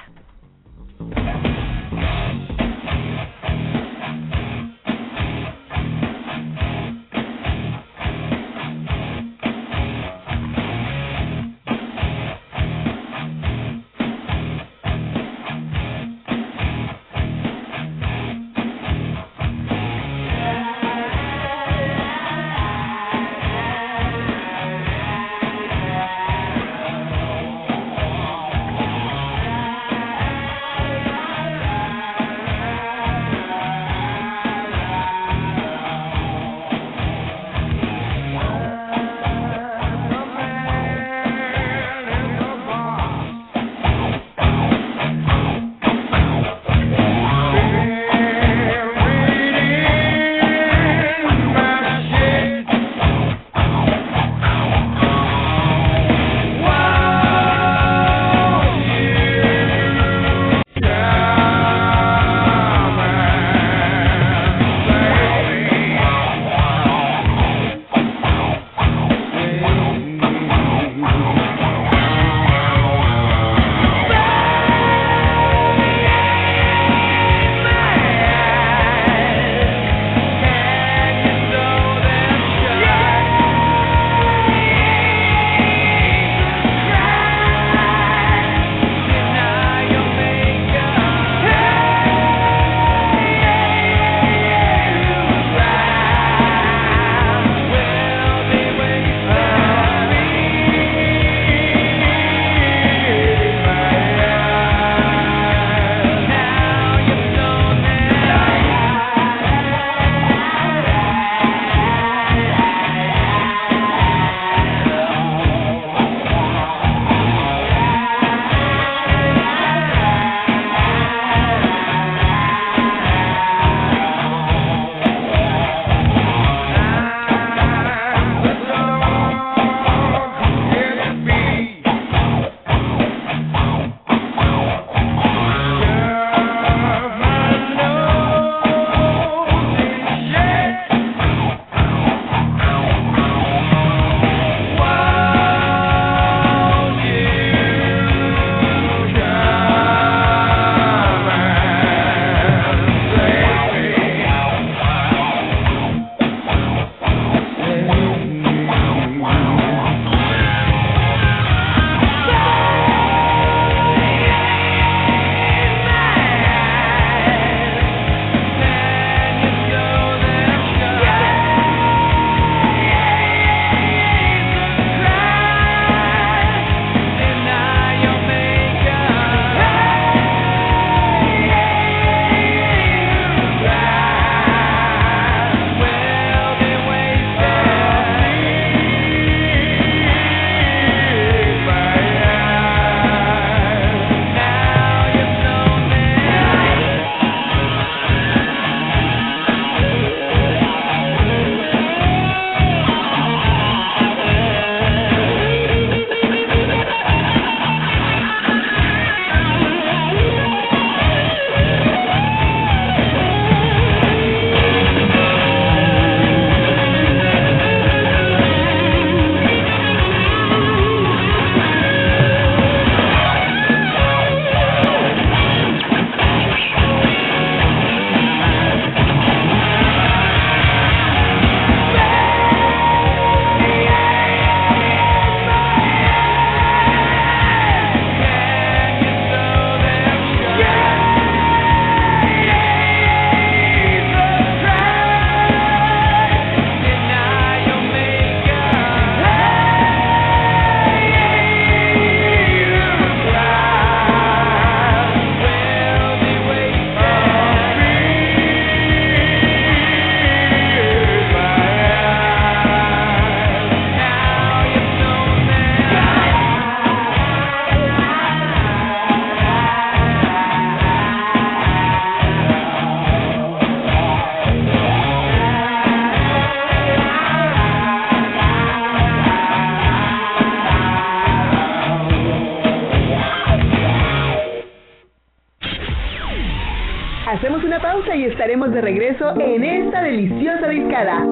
[288.15, 291.25] Pausa y estaremos de regreso en esta deliciosa discada.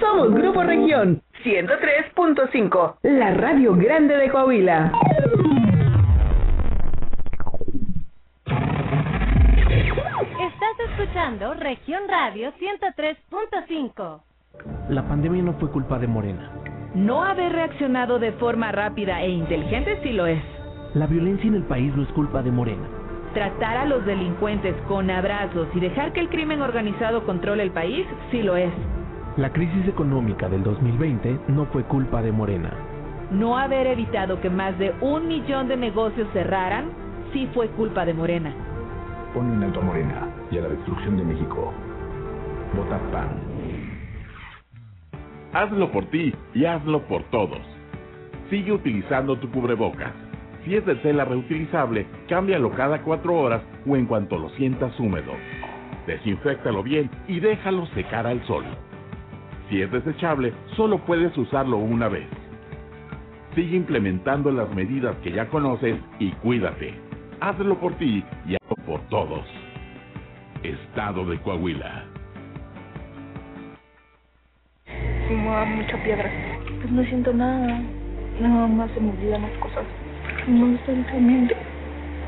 [0.00, 4.92] Somos Grupo Región 103.5, la radio grande de Coahuila.
[10.40, 14.20] Estás escuchando Región Radio 103.5.
[14.90, 16.52] La pandemia no fue culpa de Morena.
[16.94, 20.42] No haber reaccionado de forma rápida e inteligente sí lo es.
[20.94, 22.97] La violencia en el país no es culpa de Morena.
[23.34, 28.06] Tratar a los delincuentes con abrazos y dejar que el crimen organizado controle el país
[28.30, 28.72] sí lo es.
[29.36, 32.72] La crisis económica del 2020 no fue culpa de Morena.
[33.30, 36.90] No haber evitado que más de un millón de negocios cerraran
[37.32, 38.52] sí fue culpa de Morena.
[39.34, 41.72] Pon un alto a Morena y a la destrucción de México.
[42.74, 43.28] Vota PAN.
[45.52, 47.60] Hazlo por ti y hazlo por todos.
[48.50, 50.27] Sigue utilizando tu cubrebocas.
[50.68, 55.32] Si es de tela reutilizable, cámbialo cada cuatro horas o en cuanto lo sientas húmedo.
[56.06, 58.66] Desinféctalo bien y déjalo secar al sol.
[59.70, 62.26] Si es desechable, solo puedes usarlo una vez.
[63.54, 66.92] Sigue implementando las medidas que ya conoces y cuídate.
[67.40, 69.46] Hazlo por ti y hazlo por todos.
[70.62, 72.04] Estado de Coahuila.
[75.64, 76.30] mucha piedra.
[76.82, 77.80] Pues no siento nada.
[78.38, 79.86] Nada más se me las cosas.
[80.48, 80.66] No.
[80.66, 80.72] No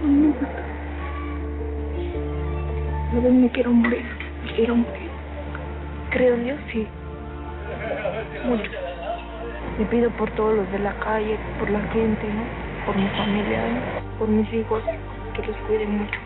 [0.08, 0.46] me gusta.
[3.14, 4.04] Veces me quiero morir.
[4.44, 5.10] Me quiero morir.
[6.10, 6.86] Creo en Dios, sí.
[8.44, 8.70] Mucho.
[9.78, 12.42] Le pido por todos los de la calle, por la gente, ¿no?
[12.84, 13.80] Por mi familia, ¿no?
[14.18, 14.82] por mis hijos,
[15.34, 16.18] que los cuiden mucho.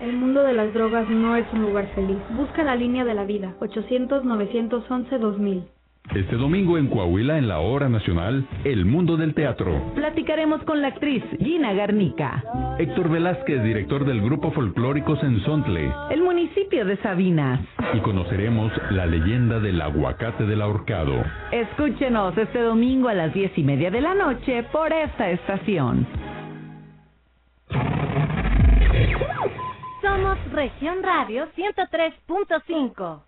[0.00, 2.18] El mundo de las drogas no es un lugar feliz.
[2.36, 3.54] Busca la línea de la vida.
[3.60, 5.77] 800-911-2000.
[6.14, 9.92] Este domingo en Coahuila, en la Hora Nacional, El Mundo del Teatro.
[9.94, 12.42] Platicaremos con la actriz Gina Garnica.
[12.78, 15.92] Héctor Velázquez, director del Grupo Folclórico Sensontle.
[16.10, 17.60] El municipio de Sabinas.
[17.92, 21.24] Y conoceremos la leyenda del aguacate del ahorcado.
[21.52, 26.06] Escúchenos este domingo a las diez y media de la noche por esta estación.
[30.00, 33.27] Somos Región Radio 103.5.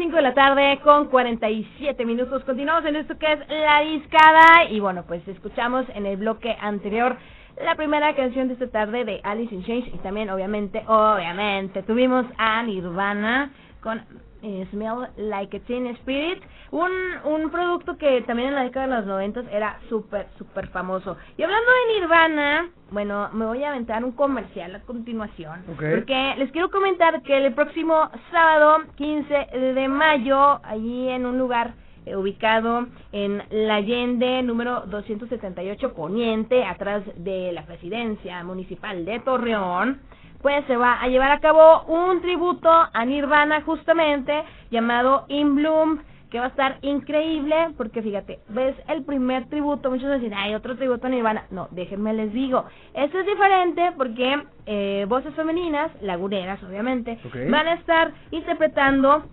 [0.00, 2.42] 5 de la tarde con 47 minutos.
[2.44, 4.64] Continuamos en esto que es La Discada.
[4.70, 7.18] Y bueno, pues escuchamos en el bloque anterior
[7.62, 9.88] la primera canción de esta tarde de Alice in Chains.
[9.88, 14.02] Y también, obviamente, obviamente, tuvimos a Nirvana con
[14.42, 16.42] eh, Smell Like a Teen Spirit.
[16.70, 16.90] Un,
[17.24, 21.16] un producto que también en la década de los 90 era súper, súper famoso.
[21.36, 25.60] Y hablando de Nirvana, bueno, me voy a aventar un comercial a continuación.
[25.72, 25.82] Ok.
[25.94, 29.34] Porque les quiero comentar que el próximo sábado 15
[29.74, 31.74] de mayo, allí en un lugar
[32.06, 40.00] eh, ubicado en La Allende, número 278 Poniente, atrás de la presidencia municipal de Torreón,
[40.42, 46.00] pues se va a llevar a cabo un tributo a Nirvana justamente llamado In Bloom
[46.30, 50.76] que va a estar increíble porque fíjate, ves el primer tributo, muchos dicen, hay otro
[50.76, 51.46] tributo a Nirvana.
[51.50, 52.64] No, déjenme les digo,
[52.94, 57.18] esto es diferente porque eh, voces femeninas, laguneras obviamente,
[57.50, 59.24] van a estar interpretando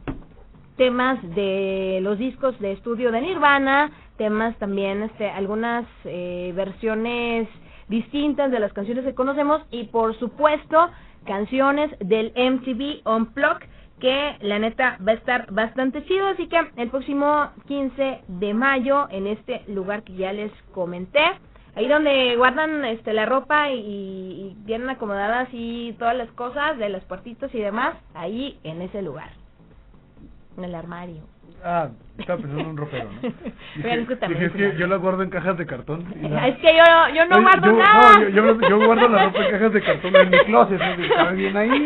[0.75, 7.47] temas de los discos de estudio de Nirvana, temas también, este, algunas eh, versiones
[7.87, 10.89] distintas de las canciones que conocemos y por supuesto
[11.25, 13.67] canciones del MTV Unplugged
[13.99, 19.07] que la neta va a estar bastante chido, así que el próximo 15 de mayo
[19.09, 21.23] en este lugar que ya les comenté,
[21.75, 26.89] ahí donde guardan este la ropa y, y tienen acomodadas y todas las cosas de
[26.89, 29.31] los puertitos y demás, ahí en ese lugar,
[30.57, 31.23] en el armario.
[31.63, 33.21] Ah, estaba pensando en un ropero, ¿no?
[33.81, 36.05] También dije, es que yo las guardo en cajas de cartón.
[36.21, 38.19] y la- Es que yo, yo no Oye, guardo yo, nada.
[38.19, 38.29] no, yo,
[38.59, 41.31] yo, yo guardo la ropa en cajas de cartón en mi closet, ¿no?
[41.33, 41.69] Bien ahí.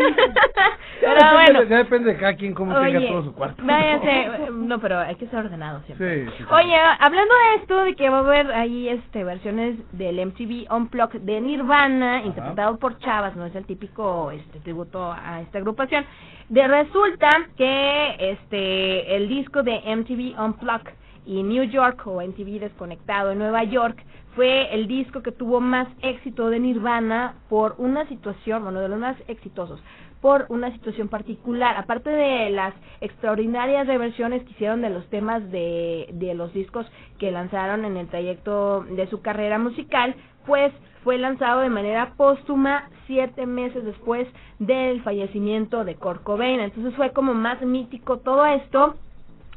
[1.02, 1.48] Pero ya, bueno.
[1.62, 3.64] depende, ya depende de cada quien cómo tenga todo su cuarto.
[3.64, 6.26] no, pero hay que ser ordenado siempre.
[6.26, 6.44] Sí, sí, sí.
[6.54, 11.22] Oye, hablando de esto, de que va a haber ahí este versiones del MTV Unplugged
[11.22, 16.06] de Nirvana, interpretado por Chavas, no es el típico este tributo a esta agrupación.
[16.52, 20.92] De resulta que este el disco de MTV Unplugged
[21.26, 24.04] y New York o MTV Desconectado en Nueva York
[24.36, 29.00] fue el disco que tuvo más éxito de Nirvana por una situación, bueno, de los
[29.00, 29.82] más exitosos,
[30.20, 31.78] por una situación particular.
[31.78, 36.86] Aparte de las extraordinarias reversiones que hicieron de los temas de, de los discos
[37.18, 40.74] que lanzaron en el trayecto de su carrera musical, pues
[41.04, 44.28] fue lanzado de manera póstuma siete meses después
[44.60, 46.60] del fallecimiento de Kurt Cobain.
[46.60, 48.96] Entonces fue como más mítico todo esto.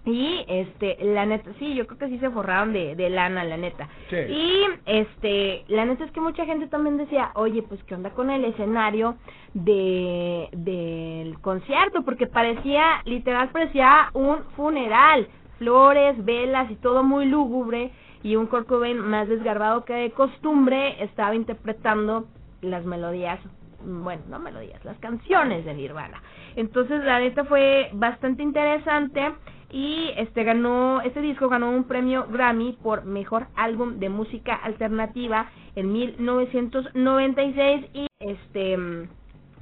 [0.07, 3.57] Y este, la neta, sí, yo creo que sí se forraron de, de lana, la
[3.57, 3.89] neta.
[4.11, 4.17] Sí.
[4.17, 8.29] Y este, la neta es que mucha gente también decía, oye, pues qué onda con
[8.29, 9.17] el escenario
[9.55, 15.27] de del concierto, porque parecía, literal parecía un funeral,
[15.59, 17.93] flores, velas y todo muy lúgubre,
[18.25, 22.27] y un Kurt Cobain más desgarbado que de costumbre estaba interpretando
[22.63, 23.39] las melodías,
[23.85, 26.23] bueno, no melodías, las canciones de Nirvana.
[26.57, 29.35] Entonces la neta fue bastante interesante
[29.71, 35.51] y este ganó este disco ganó un premio Grammy por mejor álbum de música alternativa
[35.75, 38.79] en 1996 y este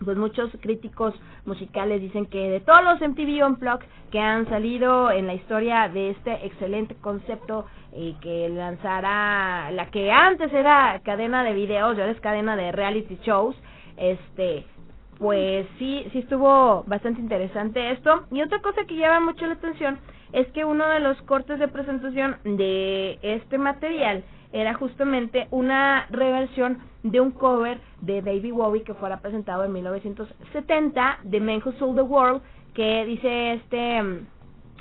[0.04, 5.26] pues muchos críticos musicales dicen que de todos los MTV Unplugged que han salido en
[5.26, 11.54] la historia de este excelente concepto eh, que lanzará la que antes era cadena de
[11.54, 13.56] videos y ahora es cadena de reality shows
[13.96, 14.66] este
[15.22, 18.26] pues sí, sí estuvo bastante interesante esto.
[18.32, 20.00] Y otra cosa que llama mucho la atención
[20.32, 26.78] es que uno de los cortes de presentación de este material era justamente una reversión
[27.02, 31.96] de un cover de David Bowie que fuera presentado en 1970 de Men Who Sold
[31.96, 32.42] the World
[32.74, 34.26] que dice este mm,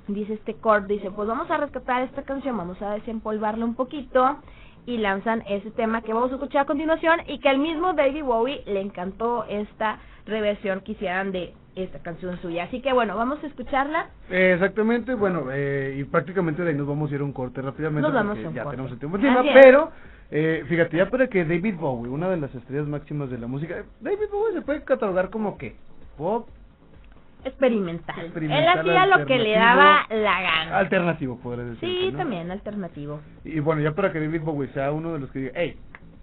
[0.08, 4.38] dice este cord dice pues vamos a rescatar esta canción vamos a desempolvarla un poquito
[4.86, 8.24] y lanzan ese tema que vamos a escuchar a continuación y que al mismo David
[8.24, 12.64] Bowie le encantó esta reversión que hicieran de esta canción suya.
[12.64, 14.10] Así que bueno, vamos a escucharla.
[14.30, 17.62] Eh, exactamente, bueno, eh, y prácticamente de ahí nos vamos a ir a un corte
[17.62, 18.76] rápidamente Nos vamos a un ya corte.
[18.76, 19.92] tenemos el tiempo encima, pero
[20.32, 23.84] eh, fíjate, ya para que David Bowie, una de las estrellas máximas de la música,
[24.00, 25.76] David Bowie se puede catalogar como que
[26.18, 26.48] pop
[27.44, 28.20] Experimental.
[28.26, 30.78] Experimental, Él hacía lo que le daba la gana.
[30.78, 31.90] alternativo, podría decir.
[31.90, 33.20] Sí, también alternativo.
[33.44, 35.76] Y bueno, ya para que David Bowie sea uno de los que diga, hey,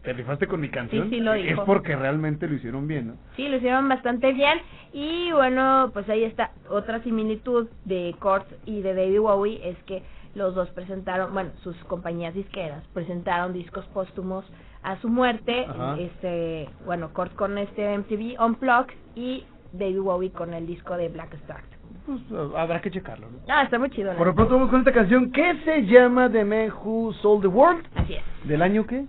[0.02, 1.64] te rifaste con mi canción, Sí, sí, lo es dijo.
[1.64, 3.14] porque realmente lo hicieron bien, ¿no?
[3.34, 4.60] Sí, lo hicieron bastante bien.
[4.92, 10.04] Y bueno, pues ahí está otra similitud de Kurt y de David Bowie es que
[10.38, 14.44] los dos presentaron, bueno, sus compañías disqueras presentaron discos póstumos
[14.82, 15.66] a su muerte.
[15.68, 15.96] Ajá.
[15.98, 21.34] Este, bueno, Kurt con este MTV Unplugged y David Bowie con el disco de Black
[21.34, 21.62] Star.
[22.06, 23.38] Pues uh, habrá que checarlo, ¿no?
[23.48, 24.14] Ah, está muy chido.
[24.14, 27.48] Por lo pronto vamos con esta canción que se llama The Man Who Sold the
[27.48, 27.84] World.
[27.94, 28.22] Así es.
[28.48, 29.04] ¿Del año qué?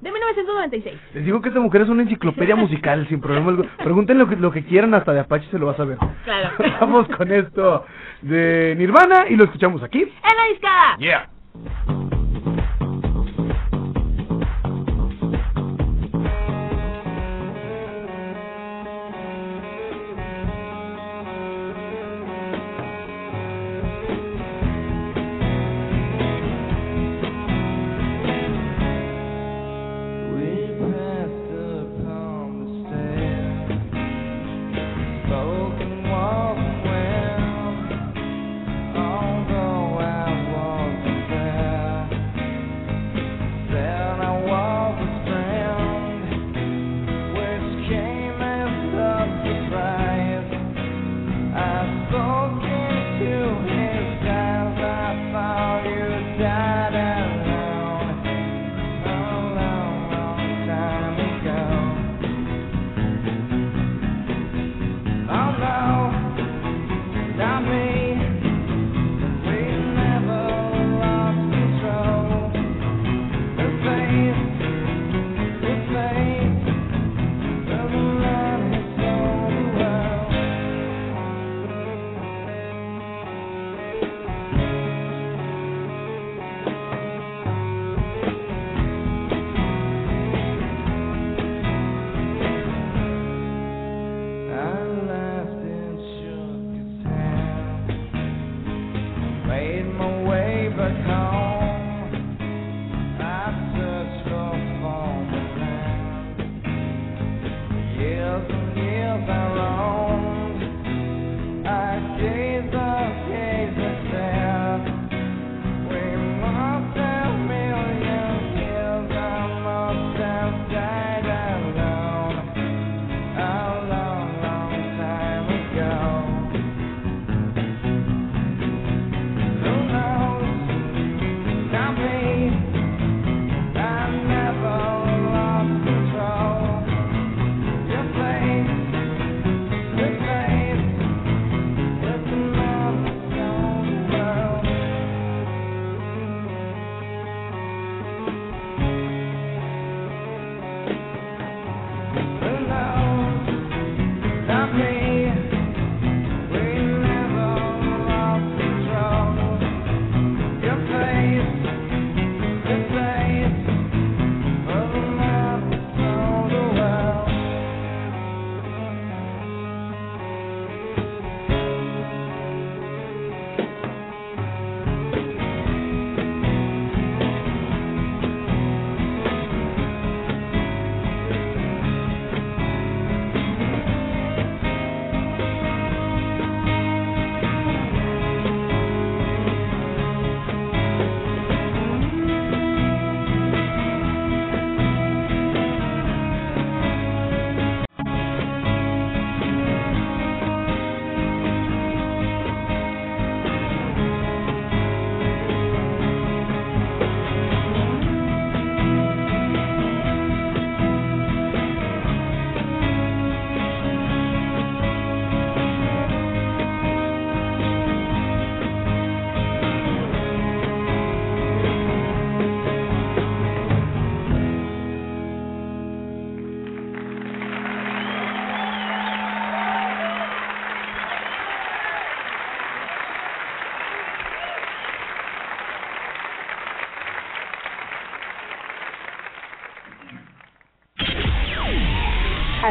[0.00, 0.98] De 1996.
[1.14, 3.48] Les digo que esta mujer es una enciclopedia musical sin problema.
[3.50, 4.14] alguno.
[4.14, 5.98] Lo que, lo que quieran, hasta de Apache se lo vas a ver.
[6.24, 6.50] Claro.
[6.80, 7.84] Vamos con esto
[8.22, 10.00] de Nirvana y lo escuchamos aquí.
[10.00, 10.96] ¡En la discada!
[10.98, 11.28] Yeah.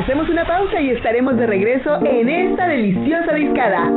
[0.10, 3.91] Hacemos una pausa y estaremos de regreso en esta deliciosa discada.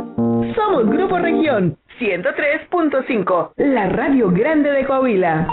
[0.53, 5.47] Somos Grupo Región 103.5, la radio grande de Coahuila.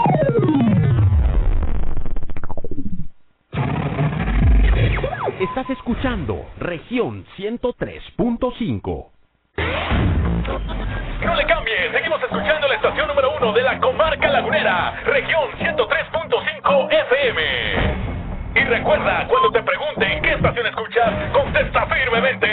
[5.39, 9.07] Estás escuchando región 103.5.
[11.25, 16.87] No le cambie, seguimos escuchando la estación número uno de la comarca lagunera, región 103.5
[16.91, 17.90] FM.
[18.53, 22.47] Y recuerda, cuando te pregunten qué estación escuchas, contesta firmemente.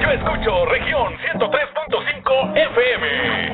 [0.00, 3.52] Yo escucho región 103.5 FM.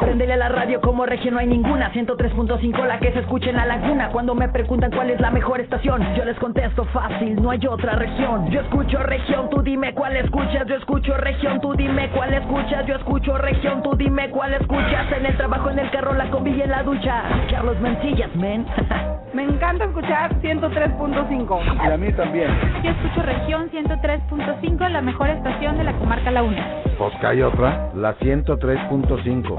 [0.00, 1.92] Préndele a la radio como región no hay ninguna.
[1.92, 4.10] 103.5 la que se escucha en la laguna.
[4.10, 7.96] Cuando me preguntan cuál es la mejor estación Yo les contesto fácil, no hay otra
[7.96, 8.48] región.
[8.50, 10.66] Yo escucho región, tú dime cuál escuchas.
[10.66, 12.86] Yo escucho región, tú dime cuál escuchas.
[12.86, 15.10] Yo escucho región, tú dime cuál escuchas.
[15.12, 17.24] En el trabajo, en el carro, la combi y en la ducha.
[17.50, 18.64] Carlos Mencillas, men
[19.34, 21.86] Me encanta escuchar 103.5.
[21.86, 22.50] Y a mí también.
[22.82, 26.66] Yo escucho región 103.5, la mejor estación de la comarca Laguna.
[26.96, 29.54] Pues que hay otra, la 103.5.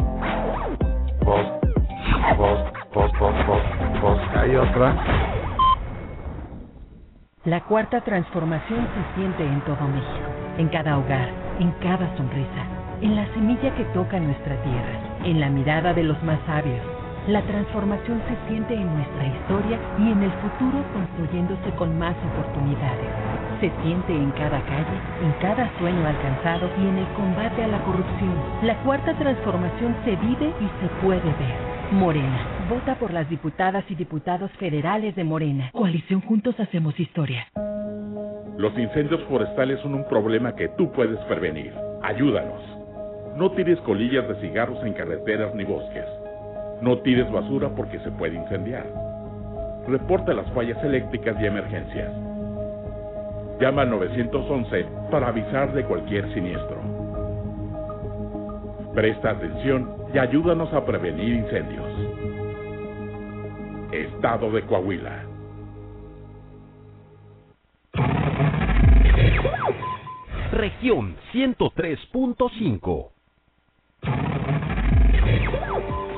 [1.24, 1.48] Pues,
[2.38, 2.60] pues,
[2.94, 3.64] pues, pues, pues,
[4.02, 4.96] pues que hay otra.
[7.46, 12.66] La cuarta transformación se siente en todo México, en cada hogar, en cada sonrisa,
[13.02, 16.99] en la semilla que toca nuestra tierra, en la mirada de los más sabios.
[17.28, 23.06] La transformación se siente en nuestra historia y en el futuro construyéndose con más oportunidades.
[23.60, 27.84] Se siente en cada calle, en cada sueño alcanzado y en el combate a la
[27.84, 28.34] corrupción.
[28.64, 31.70] La cuarta transformación se vive y se puede ver.
[31.92, 32.48] Morena.
[32.70, 35.72] Vota por las diputadas y diputados federales de Morena.
[35.74, 37.48] Coalición Juntos Hacemos Historia.
[38.58, 41.74] Los incendios forestales son un problema que tú puedes prevenir.
[42.02, 42.62] Ayúdanos.
[43.36, 46.06] No tires colillas de cigarros en carreteras ni bosques.
[46.82, 48.86] No tires basura porque se puede incendiar.
[49.88, 52.12] Reporta las fallas eléctricas y emergencias.
[53.60, 56.78] Llama al 911 para avisar de cualquier siniestro.
[58.94, 61.86] Presta atención y ayúdanos a prevenir incendios.
[63.92, 65.26] Estado de Coahuila.
[70.52, 73.10] Región 103.5.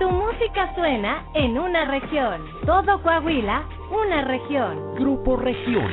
[0.00, 2.40] Tu música suena en una región.
[2.64, 4.94] Todo Coahuila, una región.
[4.94, 5.92] Grupo Región.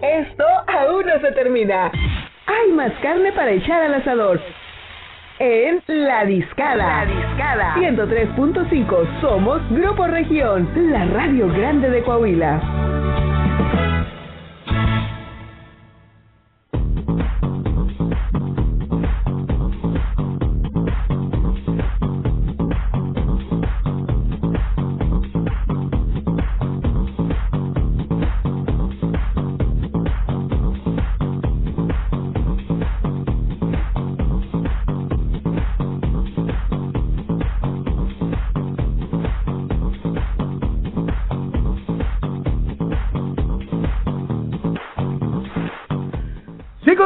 [0.00, 1.92] Esto aún no se termina.
[2.46, 4.40] Hay más carne para echar al asador.
[5.38, 7.04] En La Discada.
[7.04, 7.74] La Discada.
[7.74, 9.20] 103.5.
[9.20, 13.31] Somos Grupo Región, la radio grande de Coahuila.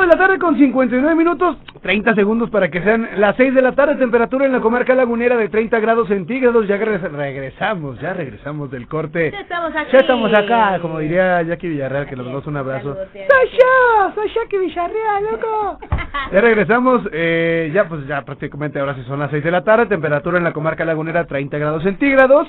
[0.06, 3.72] De la tarde con 59 minutos, 30 segundos para que sean las 6 de la
[3.72, 8.70] tarde, temperatura en la comarca lagunera de 30 grados centígrados, ya regres- regresamos, ya regresamos
[8.70, 9.30] del corte.
[9.32, 9.90] Ya estamos aquí.
[9.92, 12.96] Ya estamos acá, como diría Jackie Villarreal, que nos damos un abrazo.
[13.12, 14.12] ¡Soy yo!
[14.14, 15.78] ¡Soy Jackie Villarreal, loco!
[16.32, 19.86] Ya regresamos, eh, ya pues ya prácticamente ahora sí son las 6 de la tarde,
[19.86, 22.48] temperatura en la comarca lagunera 30 grados centígrados.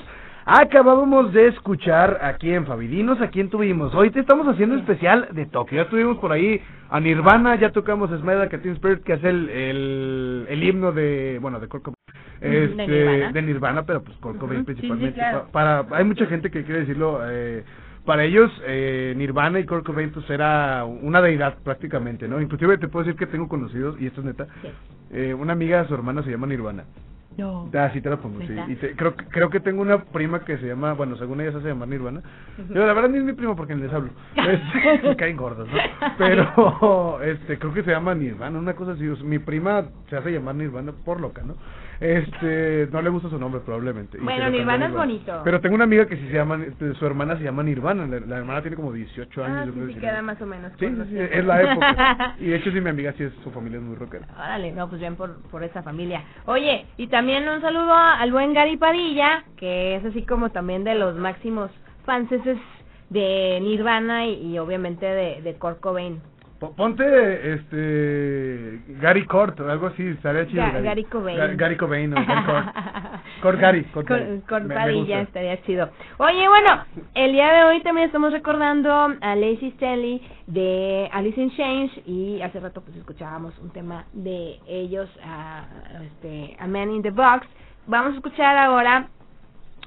[0.50, 3.94] Acabábamos de escuchar aquí en Fabidinos, ¿a quién tuvimos?
[3.94, 8.08] Hoy te estamos haciendo especial de Tokio, ya tuvimos por ahí a Nirvana, ya tocamos
[8.08, 11.66] Smile Like a Teen Spirit, que es el, el, el himno de, bueno, de.
[11.66, 13.32] De Este, Nirvana.
[13.32, 15.12] de Nirvana, pero pues Kurt sí, sí, principalmente.
[15.20, 15.48] claro.
[15.52, 17.62] Para, hay mucha gente que quiere decirlo, eh,
[18.06, 22.40] para ellos eh, Nirvana y Kurt Cobain pues era una deidad prácticamente, ¿no?
[22.40, 24.46] Inclusive te puedo decir que tengo conocidos, y esto es neta,
[25.12, 26.84] eh, una amiga, su hermana se llama Nirvana.
[27.38, 27.70] No.
[27.72, 28.52] Ah, sí te la pongo, sí.
[28.68, 31.52] Y te- creo, que- creo que tengo una prima que se llama, bueno, según ella
[31.52, 32.20] se hace llamar Nirvana.
[32.68, 34.10] Yo la verdad ni es mi primo porque ni les hablo.
[34.36, 35.78] Este, me caen gordos, ¿no?
[36.18, 39.04] Pero, este, creo que se llama Nirvana, una cosa así.
[39.24, 41.54] mi prima se hace llamar Nirvana por loca, ¿no?
[42.00, 44.18] Este, no le gusta su nombre probablemente.
[44.18, 45.40] Bueno, Nirvana es bonito.
[45.42, 48.06] Pero tengo una amiga que sí se llama, este, su hermana se llama Nirvana.
[48.06, 49.58] La, la hermana tiene como 18 años.
[49.58, 50.00] Ah, yo sí, creo, sí, 19.
[50.00, 50.72] queda más o menos.
[50.78, 52.34] Sí, sí, sí, es la época.
[52.38, 54.26] Y de hecho, sí, mi amiga sí es, su familia es muy rockera.
[54.36, 56.22] Órale, no, pues bien por, por esa familia.
[56.46, 60.94] Oye, y también un saludo al buen Gary Padilla, que es así como también de
[60.94, 61.70] los máximos
[62.04, 62.40] fanses
[63.10, 66.20] de Nirvana y, y obviamente de, de Kurt Cobain.
[66.58, 67.04] Po- Ponte
[67.54, 70.62] este Gary Cort o algo así, estaría chido.
[70.62, 71.38] Ga- Gary Cobain.
[71.38, 72.66] Ga- Gary Cobain, no, Gary Cort.
[73.42, 74.42] Cort Gary, Cort Gary.
[74.64, 75.20] Me- me gusta.
[75.20, 75.88] estaría chido.
[76.18, 76.84] Oye, bueno,
[77.14, 82.40] el día de hoy también estamos recordando a Lacey Stanley de Alice in Change y
[82.42, 85.64] hace rato pues escuchábamos un tema de ellos, a,
[86.06, 87.46] este, A Man in the Box.
[87.86, 89.08] Vamos a escuchar ahora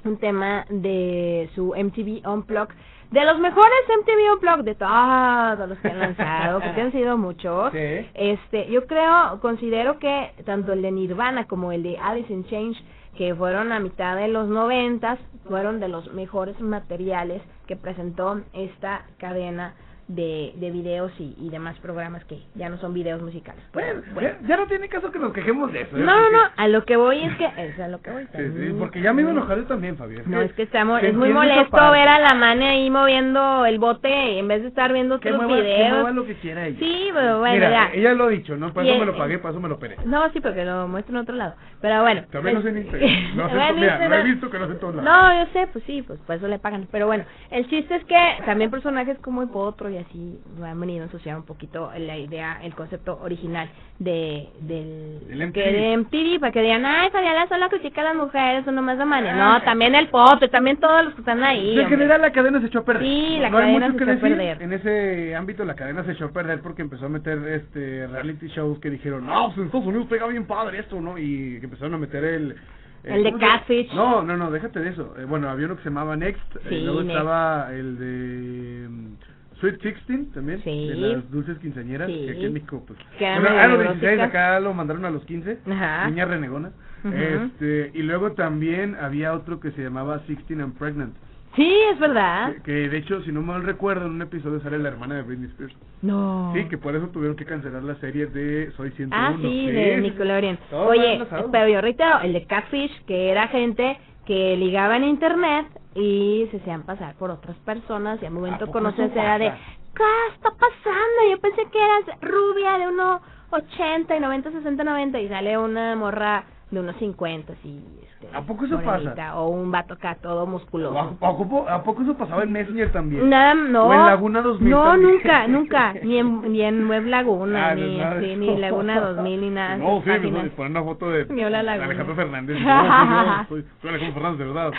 [0.04, 2.74] un tema de su MTV Unplugged,
[3.12, 7.72] de los mejores MTV Unplugged de todos los que han lanzado, porque han sido muchos.
[7.74, 12.82] Este, yo creo, considero que tanto el de Nirvana como el de Alice in Change,
[13.16, 19.04] que fueron a mitad de los noventas, fueron de los mejores materiales que presentó esta
[19.18, 19.74] cadena
[20.14, 23.62] de, de videos y, y demás programas que ya no son videos musicales.
[23.72, 25.96] Bueno, ya, ya no tiene caso que nos quejemos de eso.
[25.96, 26.00] ¿eh?
[26.00, 28.24] No, no, no, a lo que voy es que, es a lo que voy.
[28.34, 30.16] Sí, sí, porque ya me iba a enojar yo también, Fabi.
[30.26, 33.78] No, es que estamos, que es muy molesto ver a la mane ahí moviendo el
[33.78, 35.92] bote en vez de estar viendo Que otros mueva, que videos.
[35.92, 36.78] mueva lo que quiera ella.
[36.78, 37.90] Sí, pero bueno, Mira, ya.
[37.94, 38.66] ella lo ha dicho, ¿no?
[38.82, 39.96] Y eso me lo pagué, para eso me lo operé.
[40.04, 41.54] No, sí, porque lo muestro en otro lado.
[41.82, 42.22] Pero bueno.
[42.30, 43.10] También pues- lo sé en Instagram.
[43.36, 45.10] No sé, Bueno, mira, no he visto que lo sé todos lados.
[45.10, 46.86] No, yo sé, pues sí, pues por eso le pagan.
[46.90, 51.02] Pero bueno, el chiste es que también personajes como el Potro y así han venido
[51.02, 53.68] a ensuciar un poquito la idea, el concepto original
[53.98, 55.72] de del que MTV.
[55.72, 59.04] de MTV, para que digan, ay, Fabiola solo critica a las mujeres, o nomás a
[59.04, 59.32] Mane.
[59.34, 60.08] No, también el
[60.40, 61.78] y también todos los que están ahí.
[61.78, 63.02] en general la cadena se echó a perder.
[63.02, 64.62] Sí, la no cadena se que echó a perder.
[64.62, 68.48] En ese ámbito la cadena se echó a perder porque empezó a meter este reality
[68.48, 71.18] shows que dijeron, no, pues en Estados Unidos pega bien padre esto, ¿no?
[71.18, 72.50] Y que empezaron a meter el...
[72.52, 72.56] eh,
[73.04, 73.32] El de.
[73.38, 73.92] Catfish.
[73.94, 75.14] No, no, no, déjate de eso.
[75.18, 77.16] Eh, bueno, había uno que se llamaba Next, Sí, y luego Next.
[77.16, 79.14] estaba el de mm,
[79.58, 80.88] Sweet Sixteen también, Sí.
[80.88, 82.26] de las dulces quinceañeras, Sí.
[82.26, 82.98] que aquí en México, pues...
[83.18, 84.28] Bueno, a los 16, neuróticas.
[84.28, 86.08] acá lo mandaron a los 15, Ajá.
[86.10, 86.72] niña renegona.
[87.04, 87.14] Ujú.
[87.16, 91.14] Este, y luego también había otro que se llamaba Sixteen and Pregnant.
[91.54, 92.54] Sí, es verdad.
[92.54, 95.22] Que, que de hecho, si no mal recuerdo, en un episodio sale la hermana de
[95.22, 95.74] Britney Spears.
[96.00, 96.52] No.
[96.54, 99.14] Sí, que por eso tuvieron que cancelar la serie de Soy 101.
[99.14, 100.58] Ah, sí, Sí, de Nickelodeon.
[100.72, 106.48] Oye, pero yo reitero, el de Catfish, que era gente que ligaba en internet y
[106.50, 109.52] se hacían pasar por otras personas y al momento conocerse era de?
[109.94, 111.30] ¿qué está pasando?
[111.30, 116.44] Yo pensé que eras rubia de 1,80 y 90, 60, 90 y sale una morra
[116.72, 117.80] de unos 50, así.
[118.02, 119.36] Este, ¿A poco eso morenita, pasa?
[119.38, 120.98] O un vato acá todo musculoso.
[120.98, 123.28] ¿A, a poco, ¿A poco eso pasaba en Messenger también?
[123.28, 123.88] Nada, no.
[123.88, 125.10] ¿O en Laguna 2000 No, también?
[125.12, 125.94] nunca, nunca.
[126.02, 128.40] Ni en, ni en Web Laguna, Ah, no, ni, de sí, eso.
[128.40, 129.76] ni Laguna 2000, ni nada.
[129.76, 130.44] No, sí, páginas.
[130.44, 131.26] me ponen una foto de.
[131.84, 132.58] Alejandro Fernández.
[132.60, 134.72] No, soy soy, Alejandro Fernández, de verdad.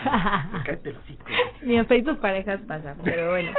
[0.65, 1.23] Cállate el hocico.
[1.63, 3.51] Ni en Facebook parejas pasa, pero bueno.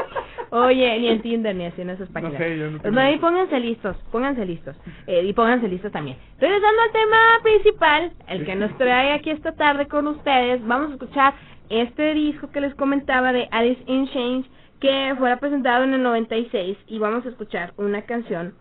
[0.51, 2.37] Oye, ni en Tinder, ni así en esas páginas.
[2.39, 4.77] sé, yo no Pues tengo no, ahí pónganse listos, pónganse listos.
[5.07, 6.17] Eh, y pónganse listos también.
[6.39, 10.95] Regresando al tema principal, el que nos trae aquí esta tarde con ustedes, vamos a
[10.95, 11.35] escuchar
[11.69, 14.47] este disco que les comentaba de Alice in Chains,
[14.81, 18.55] que fue presentado en el 96, y vamos a escuchar una canción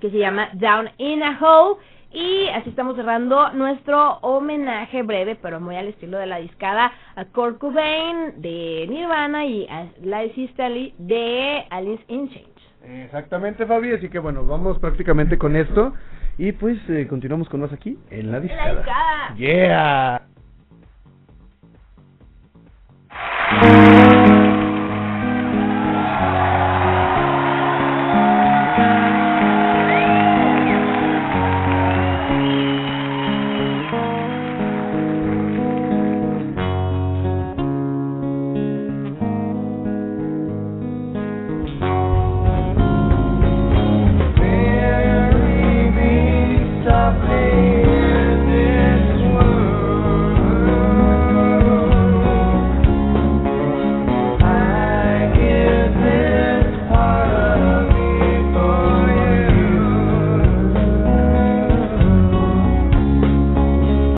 [0.00, 1.80] que se llama Down in a Hole.
[2.12, 7.24] Y así estamos cerrando nuestro homenaje breve, pero muy al estilo de la discada a
[7.26, 9.86] Kurt Cobain de Nirvana y a
[10.52, 12.48] Staley de Alice in Chains.
[12.82, 13.92] Exactamente, Fabi.
[13.92, 15.94] Así que bueno, vamos prácticamente con esto.
[16.38, 18.76] Y pues eh, continuamos con más aquí en la discada.
[18.76, 19.34] discada.
[19.36, 20.26] Yeah.